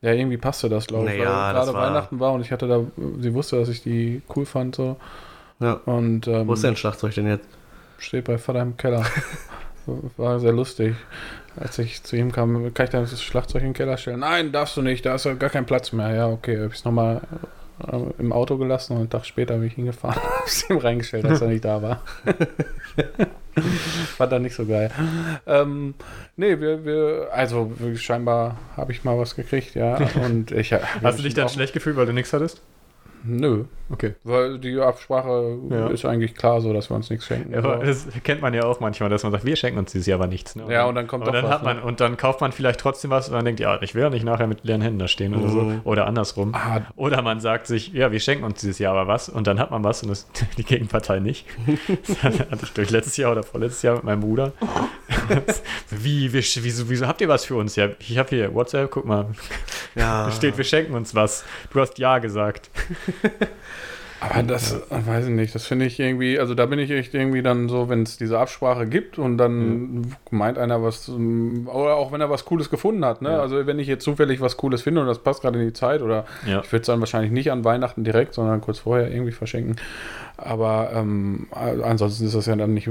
[0.00, 1.18] Ja, irgendwie passte das, glaube ich.
[1.18, 2.80] Naja, weil gerade war- Weihnachten war und ich hatte da,
[3.18, 4.96] sie wusste, dass ich die cool fand, so.
[5.60, 5.74] Ja.
[5.86, 7.48] Und ähm, Wo ist dein Schlagzeug denn jetzt?
[7.98, 9.04] steht bei Vater im Keller.
[10.16, 10.94] war sehr lustig.
[11.56, 14.20] Als ich zu ihm kam, kann ich dann das Schlagzeug in den Keller stellen?
[14.20, 16.12] Nein, darfst du nicht, da ist ja gar kein Platz mehr.
[16.14, 17.20] Ja, okay, habe ich es nochmal
[17.86, 21.24] äh, im Auto gelassen und einen Tag später bin ich hingefahren, habe es ihm reingestellt,
[21.24, 22.02] als er nicht da war.
[24.16, 24.90] Fand er nicht so geil.
[25.46, 25.94] Ähm,
[26.36, 29.96] nee, wir, wir, also scheinbar habe ich mal was gekriegt, ja.
[30.24, 32.60] Und ich, Hast du dich dann schlecht gefühlt, weil du nichts hattest?
[33.26, 34.14] Nö, Okay.
[34.24, 35.88] weil die Absprache Ja.
[35.88, 37.54] ist eigentlich klar so, dass wir uns nichts schenken.
[37.54, 40.18] Aber das kennt man ja auch manchmal, dass man sagt, wir schenken uns dieses Jahr
[40.18, 40.56] aber nichts.
[40.56, 40.64] Ne?
[40.68, 41.82] Ja, und dann kommt und doch dann was, hat man ne?
[41.84, 44.24] Und dann kauft man vielleicht trotzdem was und dann denkt, ja, ich will ja nicht
[44.24, 45.60] nachher mit leeren Händen da stehen oder so.
[45.62, 45.80] Mhm.
[45.84, 46.54] Oder andersrum.
[46.54, 49.58] Ah, Oder man sagt sich, ja, wir schenken uns dieses Jahr aber was und dann
[49.58, 50.26] hat man was und das,
[50.58, 51.46] die Gegenpartei nicht.
[52.06, 54.52] Das hatte ich durch letztes Jahr oder vorletztes Jahr mit meinem Bruder.
[55.90, 57.76] Wie, wir, wieso, wieso habt ihr was für uns?
[57.76, 59.26] Ja, ich habe hier WhatsApp, guck mal,
[59.94, 60.26] Ja.
[60.26, 61.44] da steht, wir schenken uns was.
[61.72, 62.70] Du hast Ja gesagt.
[64.20, 67.12] Aber das, äh, weiß ich nicht, das finde ich irgendwie, also da bin ich echt
[67.12, 71.96] irgendwie dann so, wenn es diese Absprache gibt und dann meint einer was, ähm, oder
[71.96, 73.32] auch wenn er was Cooles gefunden hat, ne?
[73.32, 73.40] Ja.
[73.40, 76.00] Also wenn ich jetzt zufällig was Cooles finde und das passt gerade in die Zeit
[76.00, 76.60] oder Ja.
[76.64, 79.76] ich würde es dann wahrscheinlich nicht an Weihnachten direkt, sondern kurz vorher irgendwie verschenken.
[80.38, 82.88] Aber ähm, ansonsten ist das ja dann nicht,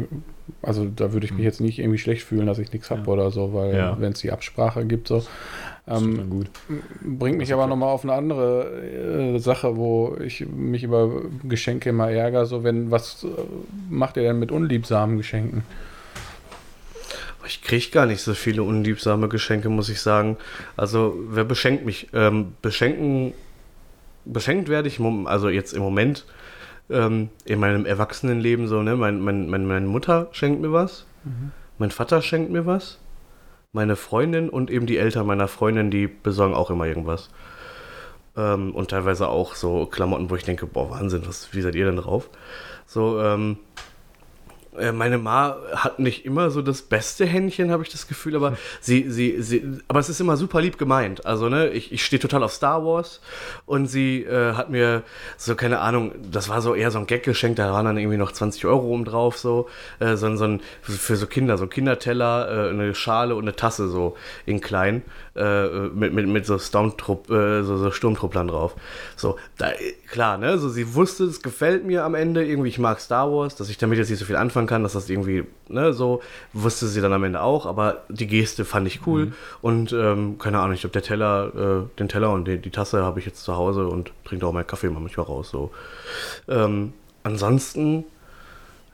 [0.61, 3.07] also da würde ich mich jetzt nicht irgendwie schlecht fühlen, dass ich nichts habe Ja.
[3.07, 3.95] oder so, weil Ja.
[3.99, 5.25] wenn es die Absprache gibt, so.
[5.85, 6.47] Ähm, gut.
[7.01, 12.09] Bringt mich aber nochmal auf eine andere äh, Sache, wo ich mich über Geschenke immer
[12.09, 12.45] ärgere.
[12.45, 13.27] So, wenn, was äh,
[13.89, 15.63] macht ihr denn mit unliebsamen Geschenken?
[17.45, 20.37] Ich kriege gar nicht so viele unliebsame Geschenke, muss ich sagen.
[20.77, 22.07] Also, wer beschenkt mich?
[22.13, 23.33] Ähm, beschenken,
[24.23, 26.25] beschenkt werde ich, also jetzt im Moment,
[26.89, 28.95] ähm, in meinem Erwachsenenleben so, ne?
[28.95, 31.05] Mein, mein, mein, meine Mutter schenkt mir was,
[31.77, 32.99] mein Vater schenkt mir was,
[33.73, 37.29] meine Freundin und eben die Eltern meiner Freundin, die besorgen auch immer irgendwas.
[38.37, 41.85] Ähm, und teilweise auch so Klamotten, wo ich denke, boah, Wahnsinn, was, wie seid ihr
[41.85, 42.29] denn drauf?
[42.85, 43.92] So, ähm, äh,
[44.93, 49.09] meine Ma hat nicht immer so das beste Händchen, habe ich das Gefühl, aber sie,
[49.09, 51.25] sie, sie, aber es ist immer super lieb gemeint.
[51.25, 53.21] Also, ne, ich, ich stehe total auf Star Wars
[53.65, 55.03] und sie äh, hat mir
[55.37, 58.31] so, keine Ahnung, das war so eher so ein Gag-Geschenk, da waren dann irgendwie noch
[58.31, 62.67] 20 Euro oben drauf, so, äh, so, so ein, für so Kinder, so ein Kinderteller,
[62.67, 65.03] äh, eine Schale und eine Tasse, so in klein,
[65.35, 68.75] äh, mit, mit, mit so, äh, so, so Sturmtrupplern drauf.
[69.15, 69.71] So, da,
[70.09, 73.55] klar, ne, so sie wusste, es gefällt mir am Ende, irgendwie, ich mag Star Wars,
[73.55, 76.21] dass ich damit jetzt nicht so viel anfangen kann, dass das irgendwie, ne, so,
[76.53, 79.33] wusste sie dann am Ende auch, aber die Geste fand ich cool Mhm.
[79.61, 83.03] und, ähm, keine Ahnung, ich glaube, der Teller, äh, den Teller und die, die Tasse
[83.03, 85.71] habe ich jetzt zu Hause und trinke auch meinen Kaffee manchmal raus, so.
[86.47, 86.93] Ähm,
[87.23, 88.03] ansonsten,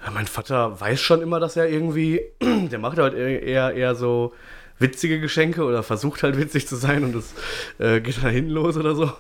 [0.06, 4.34] ja, mein Vater weiß schon immer, dass er irgendwie, der macht halt eher, eher so
[4.80, 7.34] witzige Geschenke oder versucht halt witzig zu sein und es
[7.80, 9.12] äh, geht dann hinten los oder so.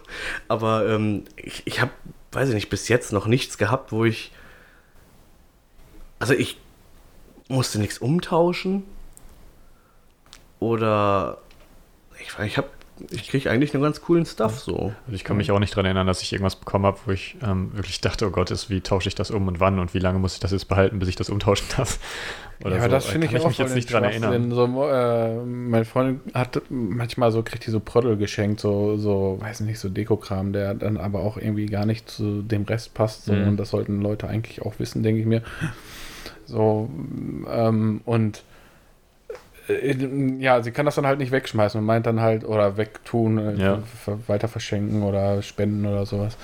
[0.47, 1.91] Aber ähm, ich, ich habe,
[2.31, 4.31] weiß ich nicht, bis jetzt noch nichts gehabt, wo ich.
[6.17, 6.57] Also ich
[7.47, 8.83] musste nichts umtauschen.
[10.59, 11.37] Oder
[12.19, 12.69] ich, ich habe,
[13.12, 14.93] ich kriege eigentlich einen ganz coolen Stuff so.
[15.05, 17.38] Also ich kann mich auch nicht daran erinnern, dass ich irgendwas bekommen habe, wo ich
[17.43, 19.99] ähm, wirklich dachte, oh Gott, ist, wie tausche ich das um und wann und wie
[19.99, 21.99] lange muss ich das jetzt behalten, bis ich das umtauschen darf.
[22.63, 22.88] Oder ja, so.
[22.89, 24.51] das finde Kann ich, auch mich jetzt nicht dran erinnern.
[24.51, 29.62] So, äh, meine Freundin hat manchmal so, kriegt die so Prödel geschenkt, so, so, weiß
[29.62, 33.25] nicht, so Dekokram, der dann aber auch irgendwie gar nicht zu dem Rest passt.
[33.25, 33.47] So, Mhm.
[33.49, 35.41] Und das sollten Leute eigentlich auch wissen, denke ich mir.
[36.45, 36.89] So,
[37.49, 38.43] ähm, und
[40.39, 43.53] ja, sie kann das dann halt nicht wegschmeißen und meint dann halt, oder wegtun, äh,
[43.55, 43.79] Ja.
[44.27, 46.38] weiter verschenken oder spenden oder sowas.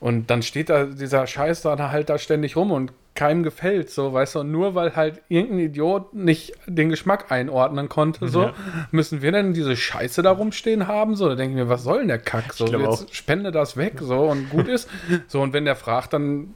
[0.00, 4.12] Und dann steht da dieser Scheiß da halt da ständig rum und keinem gefällt, so,
[4.12, 8.52] weißt du, und nur weil halt irgendein Idiot nicht den Geschmack einordnen konnte, so, Ja.
[8.92, 11.98] müssen wir denn diese Scheiße da rumstehen haben, so, da denke ich mir, was soll
[11.98, 13.12] denn der Kack, so, jetzt auch.
[13.12, 14.88] spende das weg, so, und gut ist,
[15.26, 16.54] so, und wenn der fragt, dann,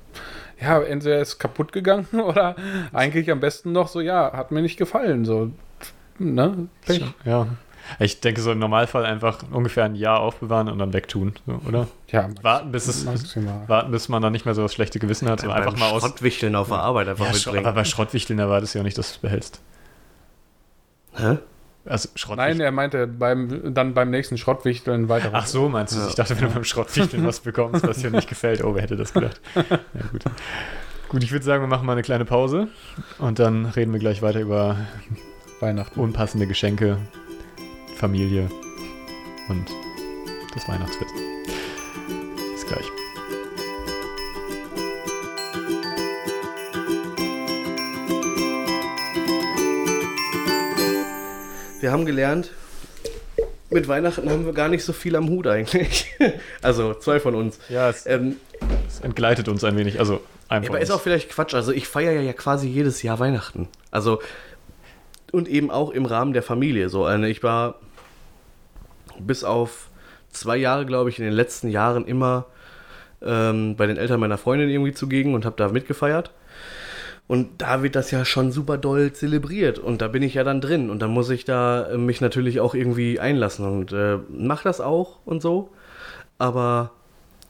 [0.61, 2.55] ja, entweder ist kaputt gegangen oder
[2.93, 5.51] eigentlich am besten noch so, ja, hat mir nicht gefallen, so,
[6.19, 7.03] ne, Pech.
[7.25, 7.47] Ja.
[7.99, 11.89] Ich denke, so im Normalfall einfach ungefähr ein Jahr aufbewahren und dann wegtun, so, oder?
[12.09, 13.69] Ja, Warten, bis es maximal.
[13.69, 16.03] warten, bis man dann nicht mehr so das schlechte Gewissen hat, sondern einfach mal aus.
[16.03, 17.67] Schrottwichteln auf der Arbeit einfach Ja, mitbringen.
[17.67, 19.61] aber bei Schrottwichteln erwartest du ja nicht, dass du es behältst.
[21.15, 21.39] Hä?
[21.85, 22.61] Also Nein, Schrottwichteln.
[22.61, 25.31] er meinte beim, dann beim nächsten Schrottwichteln weiter.
[25.33, 25.99] Ach so, meinst du?
[25.99, 26.07] Ja.
[26.09, 28.63] Ich dachte, wenn du beim Schrottwichteln was bekommst, was dir nicht gefällt.
[28.63, 29.41] Oh, wer hätte das gedacht?
[29.57, 29.63] Ja,
[30.13, 30.23] gut.
[31.09, 32.69] Gut, ich würde sagen, wir machen mal eine kleine Pause
[33.19, 34.77] und dann reden wir gleich weiter über
[35.63, 36.01] Weihnachten.
[36.01, 36.99] unpassende Geschenke,
[37.97, 38.51] Familie
[39.49, 39.65] und
[40.53, 41.15] das Weihnachtsfest.
[42.53, 42.85] Bis gleich.
[51.81, 52.51] Wir haben gelernt,
[53.71, 56.13] mit Weihnachten haben wir gar nicht so viel am Hut eigentlich.
[56.63, 57.61] also zwei von uns.
[57.69, 58.37] Ja, es, Ähm,
[58.89, 60.01] es entgleitet uns ein wenig.
[60.01, 60.71] Also ja, einfach.
[60.71, 61.55] aber ist auch vielleicht Quatsch.
[61.55, 63.69] Also ich feiere ja quasi jedes Jahr Weihnachten.
[63.91, 64.21] Also
[65.33, 66.89] und eben auch im Rahmen der Familie.
[66.89, 67.77] So, also ich war
[69.19, 69.89] bis auf
[70.31, 72.47] zwei Jahre, glaube ich, in den letzten Jahren immer
[73.23, 76.33] ähm, bei den Eltern meiner Freundin irgendwie zugegen und habe da mitgefeiert.
[77.29, 80.61] Und da wird das ja schon super doll zelebriert und da bin ich ja dann
[80.61, 84.63] drin und dann muss ich da äh, mich natürlich auch irgendwie einlassen und äh, mach
[84.63, 85.71] das auch und so.
[86.39, 86.91] Aber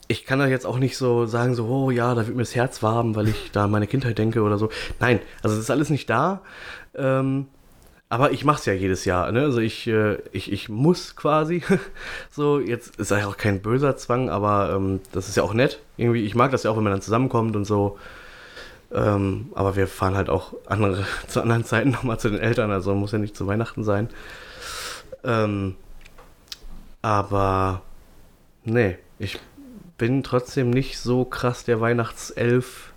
[0.08, 2.54] ich kann da jetzt auch nicht so sagen, so, oh ja, da wird mir das
[2.54, 4.68] Herz warm, weil ich da an meine Kindheit denke oder so.
[5.00, 6.42] Nein, also das ist alles nicht da.
[6.94, 7.46] Ähm,
[8.12, 9.32] aber ich mache es ja jedes Jahr.
[9.32, 9.40] Ne?
[9.40, 11.62] Also ich, äh, ich, ich muss quasi.
[12.30, 15.80] so, jetzt ist ja auch kein böser Zwang, aber ähm, das ist ja auch nett.
[15.96, 17.98] Irgendwie, ich mag das ja auch, wenn man dann zusammenkommt und so.
[18.92, 22.94] Ähm, aber wir fahren halt auch andere, zu anderen Zeiten nochmal zu den Eltern, also
[22.94, 24.10] muss ja nicht zu Weihnachten sein.
[25.24, 25.76] Ähm,
[27.00, 27.80] aber
[28.64, 29.40] nee, ich
[29.96, 32.91] bin trotzdem nicht so krass der Weihnachtself,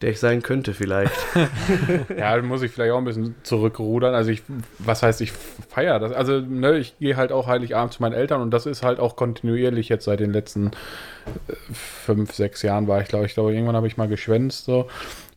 [0.00, 1.14] der ich sein könnte vielleicht.
[2.16, 4.14] Ja, da muss ich vielleicht auch ein bisschen zurückrudern.
[4.14, 4.42] Also ich,
[4.78, 6.12] was heißt, ich feiere das?
[6.12, 9.16] Also, ne, ich gehe halt auch Heiligabend zu meinen Eltern und das ist halt auch
[9.16, 13.76] kontinuierlich jetzt seit den letzten äh, fünf, sechs Jahren war ich, glaube ich, glaube, irgendwann
[13.76, 14.88] habe ich mal geschwänzt so.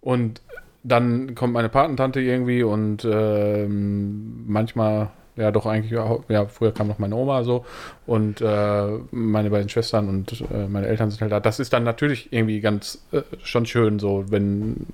[0.02, 0.42] Und
[0.84, 7.00] dann kommt meine Patentante irgendwie und ähm, manchmal, ja doch eigentlich, ja, früher kam noch
[7.00, 7.66] meine Oma so
[8.06, 11.40] und äh, meine beiden Schwestern und äh, meine Eltern sind halt da.
[11.40, 14.88] Das ist dann natürlich irgendwie ganz äh, schon schön so, wenn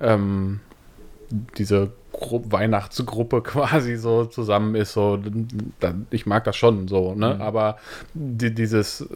[0.00, 0.60] ähm,
[1.58, 5.18] diese Gru Weihnachtsgruppe quasi so zusammen ist, so,
[5.80, 7.34] dann, ich mag das schon so, ne?
[7.34, 7.42] Mhm.
[7.42, 7.78] Aber
[8.14, 9.06] die, dieses,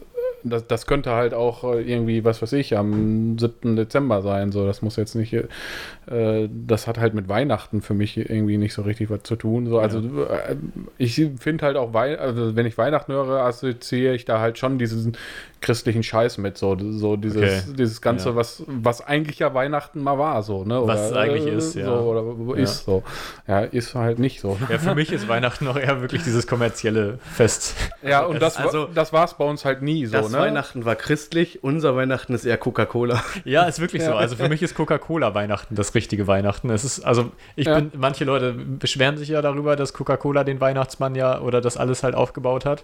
[0.43, 3.75] das, das könnte halt auch äh, irgendwie, was weiß ich, am 7.
[3.75, 8.17] Dezember sein, so, das muss jetzt nicht, äh, das hat halt mit Weihnachten für mich
[8.17, 10.55] irgendwie nicht so richtig was zu tun, so, also äh,
[10.97, 14.77] ich finde halt auch, Wei also wenn ich Weihnachten höre, assoziiere ich da halt schon
[14.77, 15.17] diesen
[15.63, 17.61] christlichen Scheiß mit, so, so dieses, Okay.
[17.75, 18.35] dieses Ganze, Ja.
[18.35, 20.79] was, was eigentlich ja Weihnachten mal war, so, ne?
[20.85, 21.85] Was es eigentlich äh, ist, ja.
[21.85, 22.63] So, oder Ja.
[22.63, 23.01] ist so.
[23.47, 24.57] Ja, ist halt nicht so.
[24.69, 27.75] Ja, für mich ist Weihnachten auch eher wirklich dieses kommerzielle Fest.
[28.03, 30.37] Ja, und das, also- war das war es bei uns halt nie so, das ne?
[30.37, 33.23] Weihnachten war christlich, unser Weihnachten ist eher Coca-Cola.
[33.45, 34.11] Ja, ist wirklich so.
[34.11, 34.17] Ja.
[34.17, 36.69] Also für mich ist Coca-Cola Weihnachten das richtige Weihnachten.
[36.69, 37.75] Es ist, also ich Ja.
[37.79, 42.03] bin, manche Leute beschweren sich ja darüber, dass Coca-Cola den Weihnachtsmann ja oder das alles
[42.03, 42.83] halt aufgebaut hat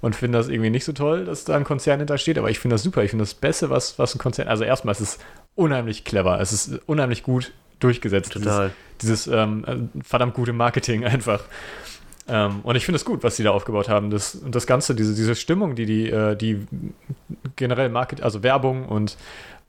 [0.00, 2.38] und finden das irgendwie nicht so toll, dass da ein Konzern hintersteht.
[2.38, 3.02] Aber ich finde das super.
[3.02, 4.48] Ich finde das Beste, was, was ein Konzern.
[4.48, 5.20] Also erstmal, es ist
[5.54, 6.40] unheimlich clever.
[6.40, 8.32] Es ist unheimlich gut durchgesetzt.
[8.32, 8.72] Total.
[9.00, 11.42] Dieses, dieses ähm, äh, verdammt gute Marketing einfach.
[12.28, 14.10] Ähm, und ich finde es gut, was sie da aufgebaut haben.
[14.10, 16.66] Das, und das Ganze, diese, diese Stimmung, die die, äh, die
[17.56, 19.16] generell Market, also Werbung und,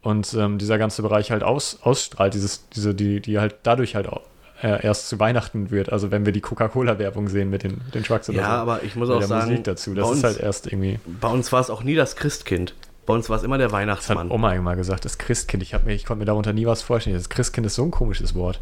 [0.02, 4.08] und ähm, dieser ganze Bereich halt aus, ausstrahlt, dieses, diese, die, die halt dadurch halt
[4.08, 4.22] auch,
[4.62, 5.92] äh, erst zu Weihnachten wird.
[5.92, 8.52] Also wenn wir die Coca-Cola-Werbung sehen mit den, den Trucks oder Ja, so.
[8.62, 9.94] aber ich muss Mit auch sagen, Musik dazu.
[9.94, 11.00] Das bei ist uns, halt erst irgendwie.
[11.20, 12.76] bei uns war es auch nie das Christkind.
[13.06, 14.32] Bei uns war es immer der Das hat Weihnachtsmann.
[14.32, 15.64] Oma immer gesagt, das Christkind.
[15.64, 17.16] Ich, hab mir, ich konnte mir darunter nie was vorstellen.
[17.16, 18.60] Das Christkind ist so ein komisches Wort.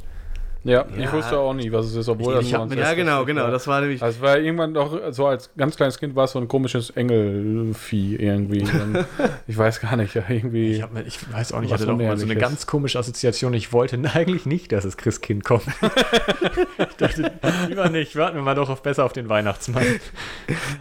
[0.65, 1.13] Ja, ich Ja.
[1.13, 3.43] wusste auch nie, was es ist, obwohl Ich- das ich ja, genau, genau.
[3.43, 3.51] war.
[3.51, 4.03] Das war nämlich.
[4.03, 8.15] Also war irgendwann doch, so als ganz kleines Kind war es so ein komisches Engelvieh
[8.17, 8.65] irgendwie.
[9.47, 10.73] Ich weiß gar nicht, ja, irgendwie.
[10.73, 12.41] Ich, mir, ich weiß auch nicht, ich Was hatte doch mal so eine Unehrliches.
[12.41, 13.53] ganz komische Assoziation.
[13.53, 15.63] Ich wollte eigentlich nicht, dass das Christkind kommt.
[16.77, 17.31] ich dachte,
[17.67, 18.15] lieber nicht.
[18.15, 19.85] Warten wir mal doch auf, besser auf den Weihnachtsmann.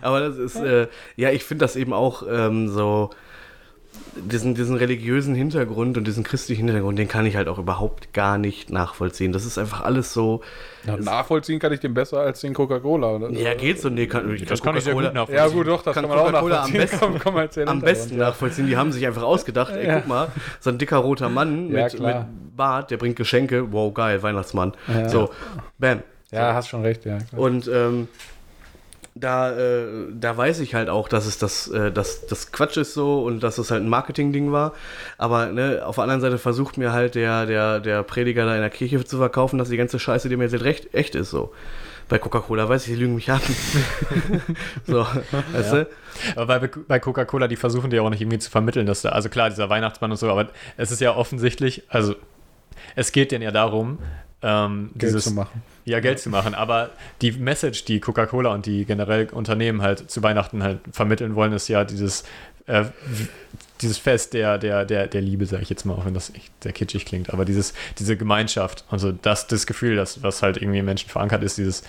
[0.02, 3.10] Aber das ist, äh, ja, ich finde das eben auch ähm, so,
[4.16, 8.38] diesen, diesen religiösen Hintergrund und diesen christlichen Hintergrund, den kann ich halt auch überhaupt gar
[8.38, 9.32] nicht nachvollziehen.
[9.32, 10.40] Das ist einfach alles so,
[10.86, 13.08] Ja, nachvollziehen kann ich den besser als den Coca-Cola.
[13.16, 13.30] oder?
[13.30, 15.48] ja, geht so, nee, kann, ich Das kann ich sehr gut Coca-Cola nachvollziehen.
[15.48, 16.80] Ja, gut, doch, das Kann kann, man auch Coca-Cola am nachvollziehen.
[16.80, 18.24] besten- Komm, komm, am besten ja.
[18.26, 18.66] nachvollziehen.
[18.66, 19.96] Die haben sich einfach ausgedacht, ey, Ja.
[20.00, 20.28] guck mal,
[20.60, 22.16] so ein dicker roter Mann Ja, mit, mit
[22.56, 24.72] Bart, der bringt Geschenke, wow, geil, Weihnachtsmann.
[24.88, 25.08] Ja.
[25.08, 25.30] So,
[25.78, 26.02] bam.
[26.30, 27.18] Ja, hast schon recht, ja.
[27.18, 27.40] klar.
[27.40, 28.08] Und ähm,
[29.20, 32.94] da, äh, da weiß ich halt auch, dass es das, äh, dass das Quatsch ist
[32.94, 34.72] so und dass es halt ein Marketing-Ding war.
[35.16, 38.60] Aber ne, auf der anderen Seite versucht mir halt der, der, der Prediger da in
[38.60, 41.52] der Kirche zu verkaufen, dass die ganze Scheiße, die mir erzählt, recht, echt ist so.
[42.08, 43.40] Bei Coca-Cola weiß ich, die lügen mich an.
[44.86, 45.06] so,
[45.52, 45.88] weißt du?
[46.36, 49.28] Aber bei, bei Coca-Cola, die versuchen dir auch nicht irgendwie zu vermitteln, dass da, also
[49.28, 52.14] klar, dieser Weihnachtsmann und so, aber es ist ja offensichtlich, also
[52.96, 53.98] es geht denen ja darum,
[54.42, 55.62] ähm, Geld dieses, zu machen.
[55.84, 56.54] Ja, Geld zu machen.
[56.54, 56.90] Aber
[57.22, 61.68] die Message, die Coca-Cola und die generell Unternehmen halt zu Weihnachten halt vermitteln wollen, ist
[61.68, 62.24] ja dieses,
[62.66, 62.84] äh,
[63.80, 66.52] dieses Fest der, der, der, der Liebe, sage ich jetzt mal, auch wenn das echt
[66.62, 70.78] sehr kitschig klingt, aber dieses, diese Gemeinschaft, also das, das Gefühl, das, was halt irgendwie
[70.78, 71.82] in Menschen verankert ist, dieses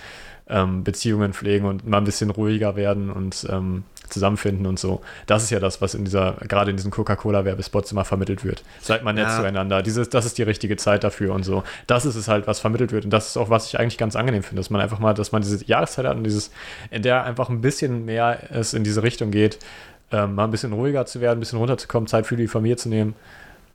[0.48, 5.00] ähm, Beziehungen pflegen und mal ein bisschen ruhiger werden und ähm, zusammenfinden und so.
[5.26, 8.62] Das ist ja das, was in dieser, gerade in diesen Coca-Cola-Werbespots immer vermittelt wird.
[8.80, 9.36] Seid mal nett Ja.
[9.36, 9.82] zueinander.
[9.82, 11.62] Dieses, das ist die richtige Zeit dafür und so.
[11.86, 13.04] Das ist es halt, was vermittelt wird.
[13.04, 15.32] Und das ist auch, was ich eigentlich ganz angenehm finde, dass man einfach mal, dass
[15.32, 16.50] man diese Jahreszeit hat und dieses,
[16.90, 19.58] in der einfach ein bisschen mehr es in diese Richtung geht,
[20.12, 22.88] ähm, mal ein bisschen ruhiger zu werden, ein bisschen runterzukommen, Zeit für die Familie zu
[22.88, 23.14] nehmen,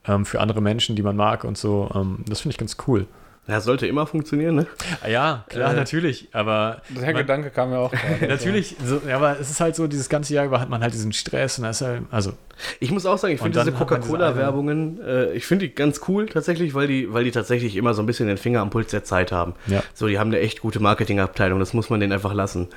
[0.08, 1.90] ähm, für andere Menschen, die man mag und so.
[1.96, 3.08] Ähm, das finde ich ganz cool.
[3.48, 4.68] Ja, sollte immer funktionieren, ne?
[5.04, 8.28] Ah, Ja, klar, Äh, natürlich, aber Der man- Gedanke kam mir auch gerade.
[8.28, 10.96] Natürlich, so, ja, aber es ist halt so, dieses ganze Jahr über hat man halt
[10.96, 12.34] diesen Stress und das halt, also,
[12.80, 16.74] Ich muss auch sagen, ich finde diese Coca-Cola-Werbungen, äh, ich finde die ganz cool tatsächlich,
[16.74, 19.32] weil die, weil die tatsächlich immer so ein bisschen den Finger am Puls der Zeit
[19.32, 19.54] haben.
[19.68, 19.84] Ja.
[19.94, 22.70] So, die haben eine echt gute Marketingabteilung, das muss man denen einfach lassen.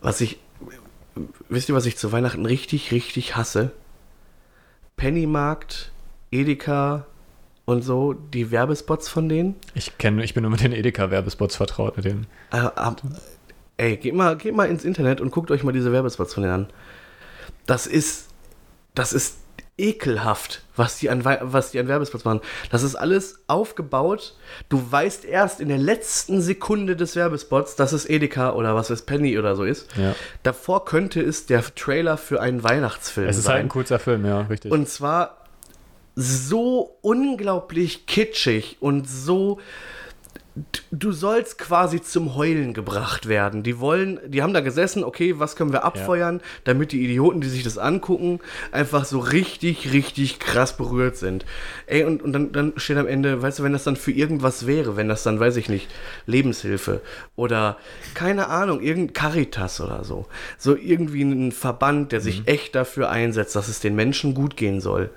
[0.00, 0.38] Was ich,
[1.50, 3.72] wisst ihr, was ich zu Weihnachten richtig, richtig hasse?
[4.96, 5.90] Pennymarkt,
[6.30, 7.06] Edeka
[7.64, 9.56] und so, die Werbespots von denen.
[9.74, 12.26] ich kenne, ich bin nur mit den Edeka-Werbespots vertraut, mit denen.
[12.52, 13.02] Äh, ab,
[13.76, 16.54] ey, geht mal, geht mal ins Internet und guckt euch mal diese Werbespots von denen
[16.54, 16.66] an.
[17.66, 18.28] Das ist,
[18.94, 19.36] das ist
[19.78, 22.40] ekelhaft, was die an, was die an Werbespots machen.
[22.70, 24.36] Das ist alles aufgebaut.
[24.68, 29.02] Du weißt erst in der letzten Sekunde des Werbespots, dass es Edeka oder was es
[29.02, 29.88] Penny oder so ist.
[29.96, 30.14] Ja.
[30.42, 33.54] Davor könnte es der Trailer für einen Weihnachtsfilm Es ist sein.
[33.54, 34.70] halt ein kurzer Film, ja, richtig.
[34.70, 35.38] Und zwar
[36.14, 39.58] so unglaublich kitschig und so.
[40.90, 43.62] Du sollst quasi zum Heulen gebracht werden.
[43.62, 47.48] Die wollen, die haben da gesessen, okay, was können wir abfeuern, damit die Idioten, die
[47.48, 48.38] sich das angucken,
[48.70, 51.46] einfach so richtig, richtig krass berührt sind.
[51.86, 54.66] Ey, und, und dann, dann steht am Ende, weißt du, wenn das dann für irgendwas
[54.66, 55.88] wäre, wenn das dann, weiß ich nicht,
[56.26, 57.00] Lebenshilfe
[57.34, 57.78] oder
[58.12, 60.26] keine Ahnung, irgendein Caritas oder so.
[60.58, 62.24] So irgendwie ein Verband, der Mhm.
[62.24, 65.08] sich echt dafür einsetzt, dass es den Menschen gut gehen soll.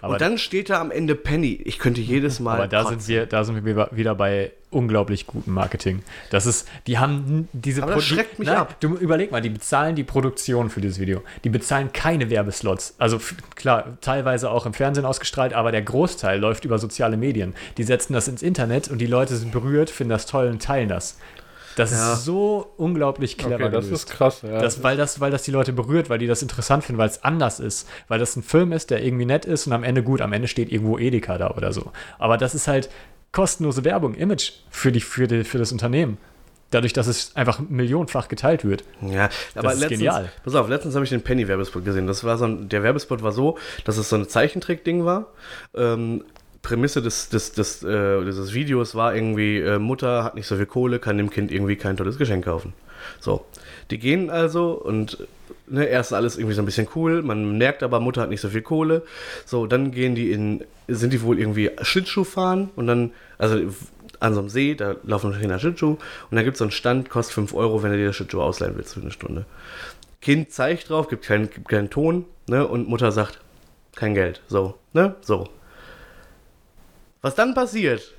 [0.00, 1.60] Aber, und dann steht da am Ende Penny.
[1.64, 2.54] Ich könnte jedes Mal.
[2.56, 3.00] aber da kotzen.
[3.00, 6.02] sind wir, da sind wir wieder bei unglaublich gutem Marketing.
[6.30, 8.76] Das ist, die haben diese Aber das Pro- schreckt mich Nein, ab.
[8.80, 11.22] Du überleg mal, die bezahlen die Produktion für dieses Video.
[11.44, 12.94] Die bezahlen keine Werbeslots.
[12.98, 13.18] Also
[13.54, 17.54] klar, teilweise auch im Fernsehen ausgestrahlt, aber der Großteil läuft über soziale Medien.
[17.78, 20.88] Die setzen das ins Internet und die Leute sind berührt, finden das toll und teilen
[20.90, 21.18] das.
[21.78, 22.12] Das Ja.
[22.14, 24.04] ist so unglaublich clever Okay, das gelöst.
[24.04, 24.42] ist krass.
[24.42, 24.60] Ja.
[24.60, 27.22] Das, weil, das, weil das die Leute berührt, weil die das interessant finden, weil es
[27.24, 27.88] anders ist.
[28.08, 30.48] Weil das ein Film ist, der irgendwie nett ist und am Ende gut, am Ende
[30.48, 31.92] steht irgendwo Edeka da oder so.
[32.18, 32.90] Aber das ist halt
[33.32, 36.18] kostenlose Werbung, Image für, die, für, die, für das Unternehmen.
[36.70, 38.84] Dadurch, dass es einfach millionenfach geteilt wird.
[39.00, 40.30] Ja, aber ist letztens, genial.
[40.44, 42.06] pass auf, letztens habe ich den Penny-Werbespot gesehen.
[42.06, 45.28] Das war so ein, der Werbespot war so, dass es so ein Zeichentrick-Ding war.
[45.74, 46.24] Ähm,
[46.68, 50.66] Prämisse des, des, des, äh, dieses Videos war irgendwie, äh, Mutter hat nicht so viel
[50.66, 52.74] Kohle, kann dem Kind irgendwie kein tolles Geschenk kaufen.
[53.20, 53.46] So,
[53.90, 55.26] die gehen also und
[55.66, 58.50] ne, erst alles irgendwie so ein bisschen cool, man merkt aber, Mutter hat nicht so
[58.50, 59.02] viel Kohle.
[59.46, 63.56] So, dann gehen die in, sind die wohl irgendwie Schlittschuh fahren und dann, also
[64.20, 65.96] an so einem See, da laufen Kinder Schlittschuh
[66.30, 68.42] und da gibt es so einen Stand, kostet 5 Euro, wenn du dir das Schlittschuh
[68.42, 69.46] ausleihen willst für eine Stunde.
[70.20, 73.40] Kind zeigt drauf, gibt keinen, gibt keinen Ton, ne, und Mutter sagt,
[73.94, 74.42] kein Geld.
[74.48, 75.48] So, ne, so.
[77.28, 78.14] Was dann passiert,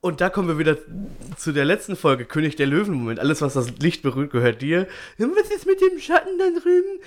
[0.00, 0.78] und da kommen wir wieder
[1.36, 3.20] zu der letzten Folge, König der Löwen-Moment.
[3.20, 4.88] Alles, was das Licht berührt, gehört dir.
[5.18, 6.98] Was ist mit dem Schatten da drüben?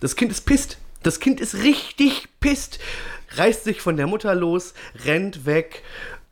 [0.00, 0.76] Das Kind ist pisst.
[1.02, 2.80] Das Kind ist richtig pisst.
[3.30, 4.74] Reißt sich von der Mutter los,
[5.06, 5.82] rennt weg,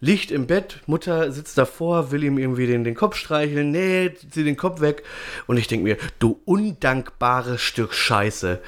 [0.02, 0.80] liegt im Bett.
[0.84, 3.70] Mutter sitzt davor, will ihm irgendwie den, den Kopf streicheln.
[3.70, 5.04] Nee, zieh den Kopf weg.
[5.46, 8.60] Und ich denke mir, du undankbares Stück Scheiße.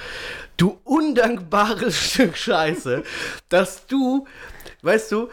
[0.56, 3.02] Du undankbares Stück Scheiße,
[3.48, 4.26] dass du,
[4.84, 5.28] weißt du,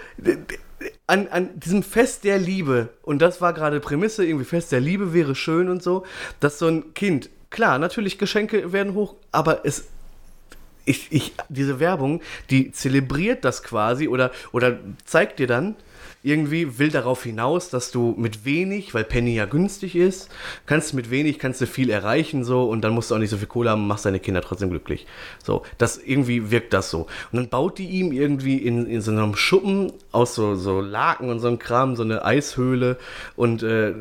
[1.08, 5.14] an, an diesem Fest der Liebe, und das war gerade Prämisse, irgendwie Fest der Liebe
[5.14, 6.06] wäre schön und so,
[6.40, 9.86] dass so ein Kind, klar, natürlich Geschenke werden hoch, aber es
[10.84, 15.76] ich, ich, diese Werbung, die zelebriert das quasi oder, oder zeigt dir dann,
[16.24, 20.30] irgendwie will darauf hinaus, dass du mit wenig, weil Penny ja günstig ist,
[20.66, 23.32] kannst du mit wenig, kannst du viel erreichen so und dann musst du auch nicht
[23.32, 25.08] so viel Kohle haben machst deine Kinder trotzdem glücklich.
[25.44, 27.08] So, das irgendwie wirkt das so.
[27.32, 31.30] Und dann baut die ihm irgendwie in, in so einem Schuppen aus so, so Laken
[31.30, 32.98] und so einem Kram so eine Eishöhle
[33.36, 33.94] und äh,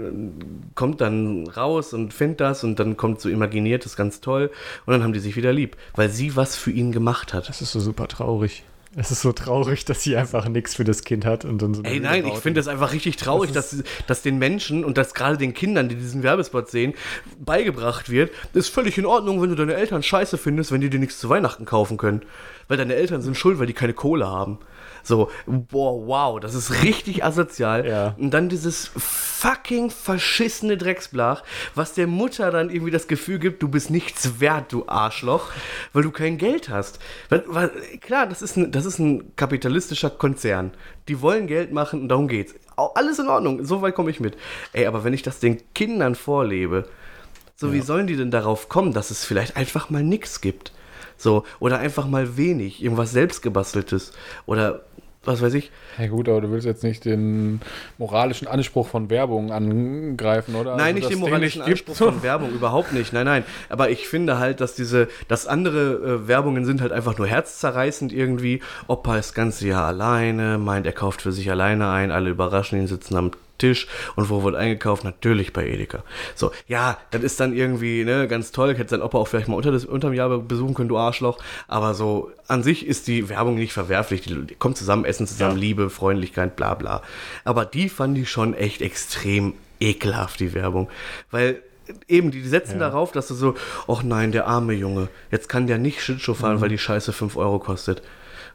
[0.74, 4.50] kommt dann raus und findet das und dann kommt so imaginiert, das ist ganz toll
[4.84, 7.48] und dann haben die sich wieder lieb, weil sie was für ihn gemacht hat.
[7.48, 8.64] Das ist so super traurig.
[8.96, 11.82] Es ist so traurig, dass sie einfach nichts für das Kind hat und dann so.
[11.84, 15.38] Ey, nein, ich finde das einfach richtig traurig, dass, dass den Menschen und dass gerade
[15.38, 16.94] den Kindern, die diesen Werbespot sehen,
[17.38, 20.98] beigebracht wird, ist völlig in Ordnung, wenn du deine Eltern scheiße findest, wenn die dir
[20.98, 22.22] nichts zu Weihnachten kaufen können.
[22.66, 24.58] Weil deine Eltern sind schuld, weil die keine Kohle haben.
[25.02, 27.86] So, boah, wow, das ist richtig asozial.
[27.86, 28.14] Ja.
[28.18, 31.42] Und dann dieses fucking verschissene Drecksblach,
[31.74, 35.50] was der Mutter dann irgendwie das Gefühl gibt, du bist nichts wert, du Arschloch,
[35.92, 36.98] weil du kein Geld hast.
[37.28, 37.70] Weil, weil,
[38.00, 40.72] klar, das ist, ein, das ist ein kapitalistischer Konzern.
[41.08, 42.54] Die wollen Geld machen und darum geht's.
[42.76, 44.36] Alles in Ordnung, so weit komme ich mit.
[44.72, 46.88] Ey, aber wenn ich das den Kindern vorlebe,
[47.56, 50.72] so wie sollen die denn darauf kommen, dass es vielleicht einfach mal nichts gibt?
[51.20, 54.12] So, oder einfach mal wenig, irgendwas selbstgebasteltes.
[54.46, 54.80] Oder
[55.22, 55.70] was weiß ich.
[55.98, 57.60] Ja gut, aber du willst jetzt nicht den
[57.98, 60.76] moralischen Anspruch von Werbung angreifen, oder?
[60.76, 63.12] Nein, Also, nicht den moralischen nicht Anspruch von Werbung, überhaupt nicht.
[63.12, 63.44] Nein, nein.
[63.68, 68.14] Aber ich finde halt, dass diese, dass andere äh, Werbungen sind halt einfach nur herzzerreißend
[68.14, 68.62] irgendwie.
[68.86, 72.78] Opa ist das ganze Jahr alleine, meint, er kauft für sich alleine ein, alle überraschen
[72.78, 73.86] ihn, sitzen am Tisch
[74.16, 75.04] und wo wird eingekauft?
[75.04, 76.02] Natürlich bei Edeka.
[76.34, 78.74] So, ja, das ist dann irgendwie ne, ganz toll.
[78.76, 81.38] Hätte sein Opa auch vielleicht mal unter das, unterm Jahr besuchen können, du Arschloch.
[81.68, 84.22] Aber so an sich ist die Werbung nicht verwerflich.
[84.22, 85.60] Die, die kommen zusammen, essen zusammen, Ja.
[85.60, 87.02] Liebe, Freundlichkeit, bla bla.
[87.44, 90.88] Aber die fand ich schon echt extrem ekelhaft, die Werbung.
[91.30, 91.62] Weil
[92.08, 92.88] eben, die setzen Ja.
[92.88, 93.54] darauf, dass du so,
[93.88, 97.36] ach nein, der arme Junge, jetzt kann der nicht Schlittschuh fahren, weil die Scheiße 5
[97.36, 98.02] Euro kostet.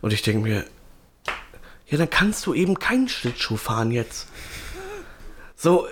[0.01, 0.65] Und ich denke mir,
[1.87, 4.27] ja, dann kannst du eben keinen Schlittschuh fahren jetzt.
[5.55, 5.87] So,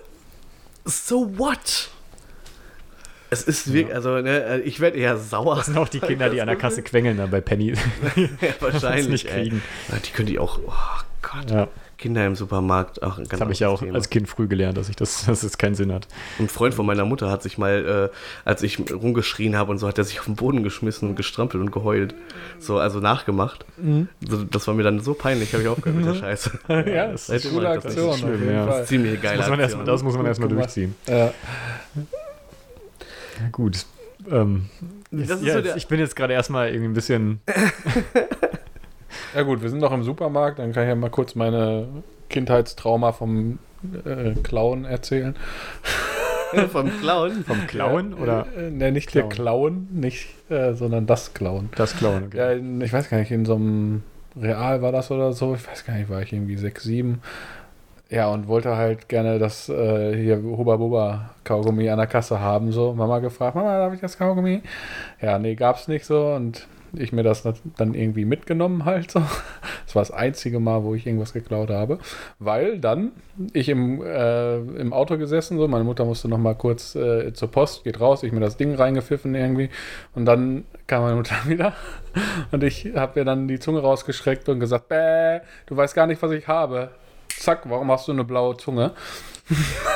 [0.86, 1.89] so what?
[3.30, 5.55] Es ist wirklich, also, ne, ich werde eher sauer.
[5.55, 7.74] Das sind auch die Kinder, die an der Kasse quengeln dann bei Penny.
[8.16, 8.28] ja,
[8.59, 9.43] wahrscheinlich nicht ey.
[9.43, 9.64] kriegen.
[9.89, 10.72] Ja, Die können die auch, oh
[11.22, 11.49] Gott.
[11.49, 11.68] ja,
[12.04, 13.95] Kinder im Supermarkt, ganz das habe ich ja auch Thema.
[13.95, 16.06] als Kind früh gelernt, dass ich das, dass es keinen Sinn hat.
[16.38, 19.88] Ein Freund von meiner Mutter hat sich mal, äh, als ich rumgeschrien habe und so,
[19.88, 22.14] hat er sich auf den Boden geschmissen und gestrampelt und geheult.
[22.60, 23.66] So, also nachgemacht.
[23.78, 24.10] Mhm.
[24.28, 26.51] So, das war mir dann so peinlich, habe ich aufgehört mit der Scheiße.
[26.68, 28.06] ja, das ist eine coole das Aktion.
[28.08, 28.24] nicht.
[28.26, 28.68] auf Schlimm, ja.
[28.68, 28.86] Fall.
[28.86, 30.66] Ziemlich geile Das muss man erst, das muss man erstmal gemacht.
[30.66, 30.95] durchziehen.
[31.08, 31.34] Ja.
[33.54, 33.86] Gut.
[34.30, 34.70] Ähm,
[35.12, 37.39] Das ist ja, so ich bin jetzt gerade erstmal irgendwie ein bisschen.
[39.36, 41.88] ja gut, wir sind noch im Supermarkt, dann kann ich ja mal kurz meine
[42.30, 43.59] Kindheitstrauma vom
[44.05, 45.36] äh, Klauen erzählen.
[46.72, 47.43] Vom Clown.
[47.45, 51.70] Vom Klauen oder Äh, ne, nicht der Klauen, nicht, äh, sondern das Klauen.
[51.76, 52.26] das Klauen?
[52.26, 52.38] Okay.
[52.38, 54.03] Ja, in, ich weiß gar nicht, in so einem
[54.39, 55.55] Real war das oder so.
[55.55, 57.22] Ich weiß gar nicht, war ich irgendwie 6, 7.
[58.09, 62.72] Ja, und wollte halt gerne das äh, hier Huba Buba Kaugummi an der Kasse haben.
[62.72, 64.61] So, Mama gefragt, Mama, darf ich das Kaugummi?
[65.22, 66.28] Ja, nee, gab's nicht so.
[66.28, 67.44] Und ich mir das
[67.78, 69.22] dann irgendwie mitgenommen halt so.
[69.86, 72.00] Das war das einzige Mal, wo ich irgendwas geklaut habe.
[72.39, 73.12] Weil dann
[73.54, 77.52] ich im, äh, im Auto gesessen, so, meine Mutter musste noch mal kurz äh, zur
[77.52, 79.70] Post, geht raus, ich mir das Ding reingepfiffen irgendwie.
[80.16, 81.74] Und dann kam meine Mutter wieder
[82.52, 86.22] und ich habe ihr dann die Zunge rausgeschreckt und gesagt, Bäh, du weißt gar nicht,
[86.22, 86.89] was ich habe.
[87.30, 88.91] Zack, warum hast du eine blaue Zunge?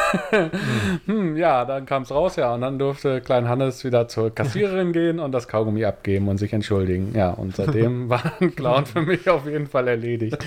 [1.06, 2.54] hm, ja, dann kam es raus, ja.
[2.54, 6.54] Und dann durfte Klein Hannes wieder zur Kassiererin gehen und das Kaugummi abgeben und sich
[6.54, 7.14] entschuldigen.
[7.16, 10.38] Ja, und seitdem war ein Clown für mich auf jeden Fall erledigt.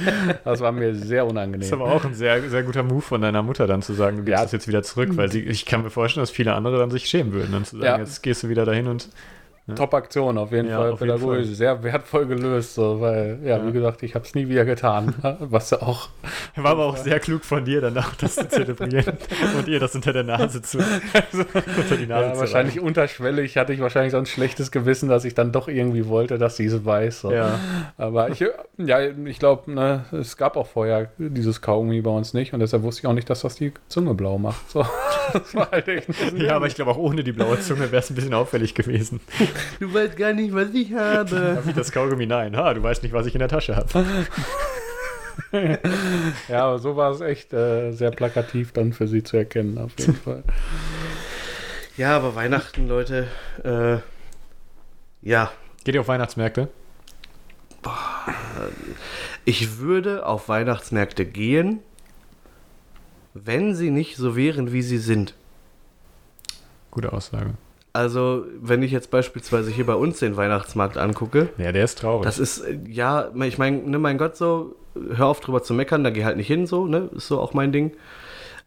[0.45, 1.61] Das war mir sehr unangenehm.
[1.61, 4.19] Das ist aber auch ein sehr, sehr guter Move von deiner Mutter dann zu sagen,
[4.19, 4.49] du gehst ja.
[4.53, 7.33] jetzt wieder zurück, weil sie, ich kann mir vorstellen, dass viele andere dann sich schämen
[7.33, 7.99] würden, dann zu sagen, ja.
[7.99, 9.09] jetzt gehst du wieder dahin und
[9.71, 9.77] ja.
[9.77, 10.93] Top-Aktion auf jeden ja, Fall.
[10.93, 11.55] Auf Pädagogisch jeden Fall.
[11.55, 13.67] sehr wertvoll gelöst, so, weil, ja, ja.
[13.67, 15.15] wie gesagt, ich habe es nie wieder getan.
[15.41, 16.09] Was ja auch.
[16.57, 19.17] War aber auch sehr klug von dir, danach das zu zelebrieren
[19.59, 20.79] und ihr das unter der Nase zu.
[20.79, 22.85] Also, unter die Nase zu wahrscheinlich rein.
[22.85, 26.57] unterschwellig hatte ich wahrscheinlich so ein schlechtes Gewissen, dass ich dann doch irgendwie wollte, dass
[26.57, 27.21] sie es weiß.
[27.21, 27.33] So.
[27.97, 28.45] Aber ich,
[28.79, 32.83] ja, ich glaube, ne, es gab auch vorher dieses Kaugummi bei uns nicht und deshalb
[32.83, 34.71] wusste ich auch nicht, dass das die Zunge blau macht.
[34.71, 34.85] So.
[35.71, 35.87] Halt
[36.37, 39.21] ja, aber ich glaube, auch ohne die blaue Zunge wäre es ein bisschen auffällig gewesen.
[39.79, 41.63] Du weißt gar nicht, was ich habe.
[41.65, 42.57] Wie das Kaugummi, nein.
[42.57, 44.27] Ha, du weißt nicht, was ich in der Tasche habe.
[46.49, 49.93] ja, aber so war es echt äh, sehr plakativ dann für sie zu erkennen, auf
[49.99, 50.43] jeden Fall.
[51.97, 53.29] Ja, aber Weihnachten, Leute,
[53.65, 53.99] äh,
[55.23, 55.51] ja.
[55.85, 56.69] Geht ihr auf Weihnachtsmärkte?
[57.83, 58.35] Boah,
[59.47, 61.81] ich würde auf Weihnachtsmärkte gehen,
[63.33, 65.35] wenn sie nicht so wären, wie sie sind.
[66.91, 67.55] Gute Aussage.
[67.93, 71.49] Also, wenn ich jetzt beispielsweise hier bei uns den Weihnachtsmarkt angucke.
[71.59, 72.25] Ja, der ist traurig.
[72.25, 76.11] Das ist, ja, ich meine, ne, mein Gott, so, hör auf drüber zu meckern, da
[76.11, 77.93] geh halt nicht hin, so, ne, ist so auch mein Ding.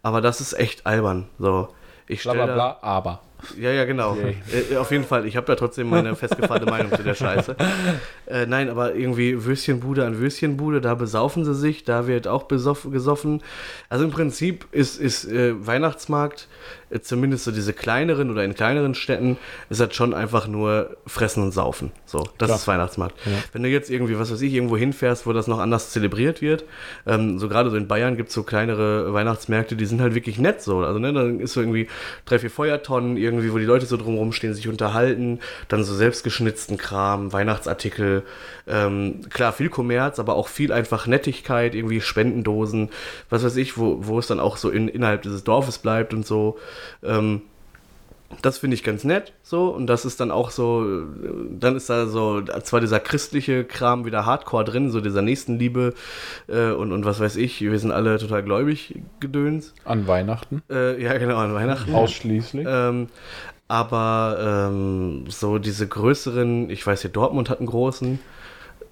[0.02, 1.70] Aber das ist echt albern, so.
[2.08, 3.22] Ich stelle bla, bla, bla, aber.
[3.60, 4.18] Ja, ja, genau.
[4.18, 5.26] Äh, auf jeden Fall.
[5.26, 7.56] Ich habe da trotzdem meine festgefahrene Meinung zu der Scheiße.
[8.26, 12.88] Äh, nein, aber irgendwie Würstchenbude an Würstchenbude, da besaufen sie sich, da wird auch besoff,
[12.90, 13.42] gesoffen.
[13.90, 16.48] Also im Prinzip ist, ist äh, Weihnachtsmarkt
[17.02, 19.38] zumindest so diese kleineren oder in kleineren Städten,
[19.70, 21.92] ist das schon einfach nur fressen und saufen.
[22.06, 22.58] So, das Klar.
[22.58, 23.16] ist Weihnachtsmarkt.
[23.26, 23.32] Ja.
[23.52, 26.66] Wenn du jetzt irgendwie, was weiß ich, irgendwo hinfährst, wo das noch anders zelebriert wird,
[27.08, 30.38] ähm, so gerade so in Bayern gibt es so kleinere Weihnachtsmärkte, die sind halt wirklich
[30.38, 30.80] nett so.
[30.80, 31.88] Also, ne, dann ist so irgendwie
[32.26, 36.78] drei, vier Feuertonnen irgendwie, wo die Leute so drumherum stehen, sich unterhalten, dann so selbstgeschnitzten
[36.78, 38.24] Kram, Weihnachtsartikel,
[38.68, 42.90] ähm, klar, viel Kommerz, aber auch viel einfach Nettigkeit, irgendwie Spendendosen,
[43.30, 46.26] was weiß ich, wo, wo es dann auch so in, innerhalb dieses Dorfes bleibt und
[46.26, 46.58] so.
[47.04, 47.42] Ähm,
[48.42, 49.70] das finde ich ganz nett, so.
[49.70, 51.04] Und das ist dann auch so,
[51.50, 55.94] dann ist da so zwar dieser christliche Kram wieder hardcore drin, so dieser Nächstenliebe
[56.48, 59.74] äh, und, und was weiß ich, wir sind alle total gläubig gedöns.
[59.86, 60.62] An Weihnachten?
[60.70, 61.94] Äh, ja, genau, an Weihnachten.
[61.96, 62.66] Ausschließlich.
[62.70, 63.08] Ähm,
[63.68, 68.20] aber ähm, so diese größeren, ich weiß hier, Dortmund hat einen großen,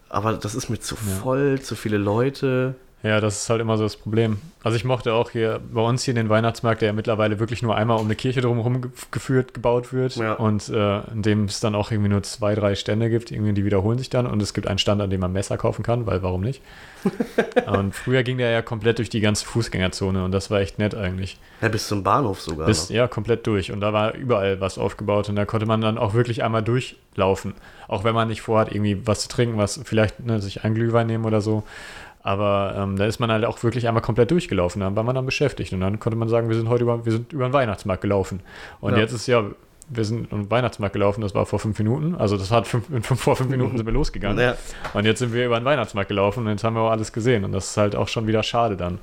[0.09, 1.63] aber das ist mir zu voll, ja.
[1.63, 2.75] zu viele Leute.
[3.03, 4.37] Ja, das ist halt immer so das Problem.
[4.63, 7.75] Also ich mochte auch hier bei uns hier den Weihnachtsmarkt, der ja mittlerweile wirklich nur
[7.75, 10.33] einmal um eine Kirche drumherum geführt, gebaut wird ja.
[10.33, 13.65] und äh, in dem es dann auch irgendwie nur zwei, drei Stände gibt, irgendwie die
[13.65, 16.21] wiederholen sich dann und es gibt einen Stand, an dem man Messer kaufen kann, weil
[16.21, 16.61] warum nicht?
[17.65, 20.93] und früher ging der ja komplett durch die ganze Fußgängerzone und das war echt nett
[20.93, 21.39] eigentlich.
[21.61, 22.67] Ja, bis zum Bahnhof sogar.
[22.67, 25.97] Bis, ja, komplett durch und da war überall was aufgebaut und da konnte man dann
[25.97, 27.55] auch wirklich einmal durchlaufen,
[27.87, 31.07] auch wenn man nicht vorhat, irgendwie was zu trinken, was vielleicht ne, sich ein Glühwein
[31.07, 31.63] nehmen oder so.
[32.23, 35.25] Aber ähm, da ist man halt auch wirklich einmal komplett durchgelaufen, dann war man dann
[35.25, 35.73] beschäftigt.
[35.73, 38.41] Und dann konnte man sagen, wir sind heute über, wir sind über den Weihnachtsmarkt gelaufen.
[38.79, 38.99] Und ja.
[38.99, 39.43] jetzt ist ja,
[39.89, 42.15] wir sind über den Weihnachtsmarkt gelaufen, das war vor fünf Minuten.
[42.15, 42.85] Also das hat fünf,
[43.19, 44.39] vor fünf Minuten sind wir losgegangen.
[44.39, 44.55] Ja.
[44.93, 47.43] Und jetzt sind wir über den Weihnachtsmarkt gelaufen und jetzt haben wir auch alles gesehen.
[47.43, 48.99] Und das ist halt auch schon wieder schade dann.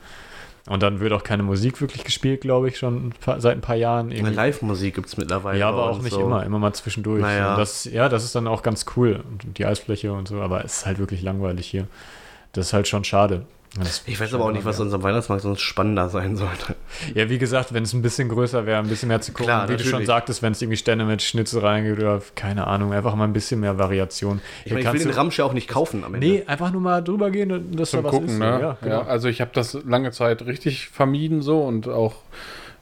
[0.69, 4.11] Und dann wird auch keine Musik wirklich gespielt, glaube ich, schon seit ein paar Jahren.
[4.11, 5.59] Live-Musik gibt es mittlerweile.
[5.59, 6.21] Ja, aber auch nicht so.
[6.21, 7.23] immer, immer mal zwischendurch.
[7.23, 7.57] Naja.
[7.57, 9.25] das, ja, das ist dann auch ganz cool.
[9.31, 11.87] Und die Eisfläche und so, aber es ist halt wirklich langweilig hier.
[12.59, 13.47] Das ist halt schon schade.
[13.79, 16.75] Das ich weiß aber auch nicht, was unserem Weihnachtsmarkt sonst spannender sein sollte.
[17.15, 19.69] Ja, wie gesagt, wenn es ein bisschen größer wäre, ein bisschen mehr zu gucken, Klar,
[19.69, 19.93] wie natürlich.
[19.93, 23.25] du schon sagtest, wenn es irgendwie Stände mit Schnitzereien gibt oder keine Ahnung, einfach mal
[23.25, 24.41] ein bisschen mehr Variation.
[24.65, 26.27] Ich, meine, ich will den Ramsch ja auch nicht kaufen am Ende.
[26.27, 28.39] Nee, einfach nur mal drüber gehen und das Zum da was gucken, ist.
[28.39, 28.59] Ne?
[28.61, 28.95] Ja, genau.
[29.03, 32.17] ja, also ich habe das lange Zeit richtig vermieden so und auch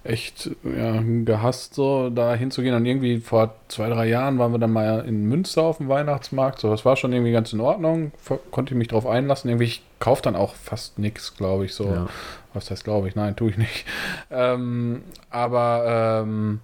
[0.09, 2.75] echt ja, gehasst, so da hinzugehen.
[2.75, 6.61] Und irgendwie vor zwei, drei Jahren waren wir dann mal in Münster auf dem Weihnachtsmarkt.
[6.61, 8.13] So, das war schon irgendwie ganz in Ordnung.
[8.51, 9.51] Konnte ich mich drauf einlassen.
[9.51, 11.75] Irgendwie, ich kaufe dann auch fast nichts, glaube ich.
[11.75, 12.07] So, ja.
[12.55, 13.15] was heißt, glaube ich?
[13.15, 13.85] Nein, tue ich nicht.
[14.29, 16.61] Ähm, aber ähm,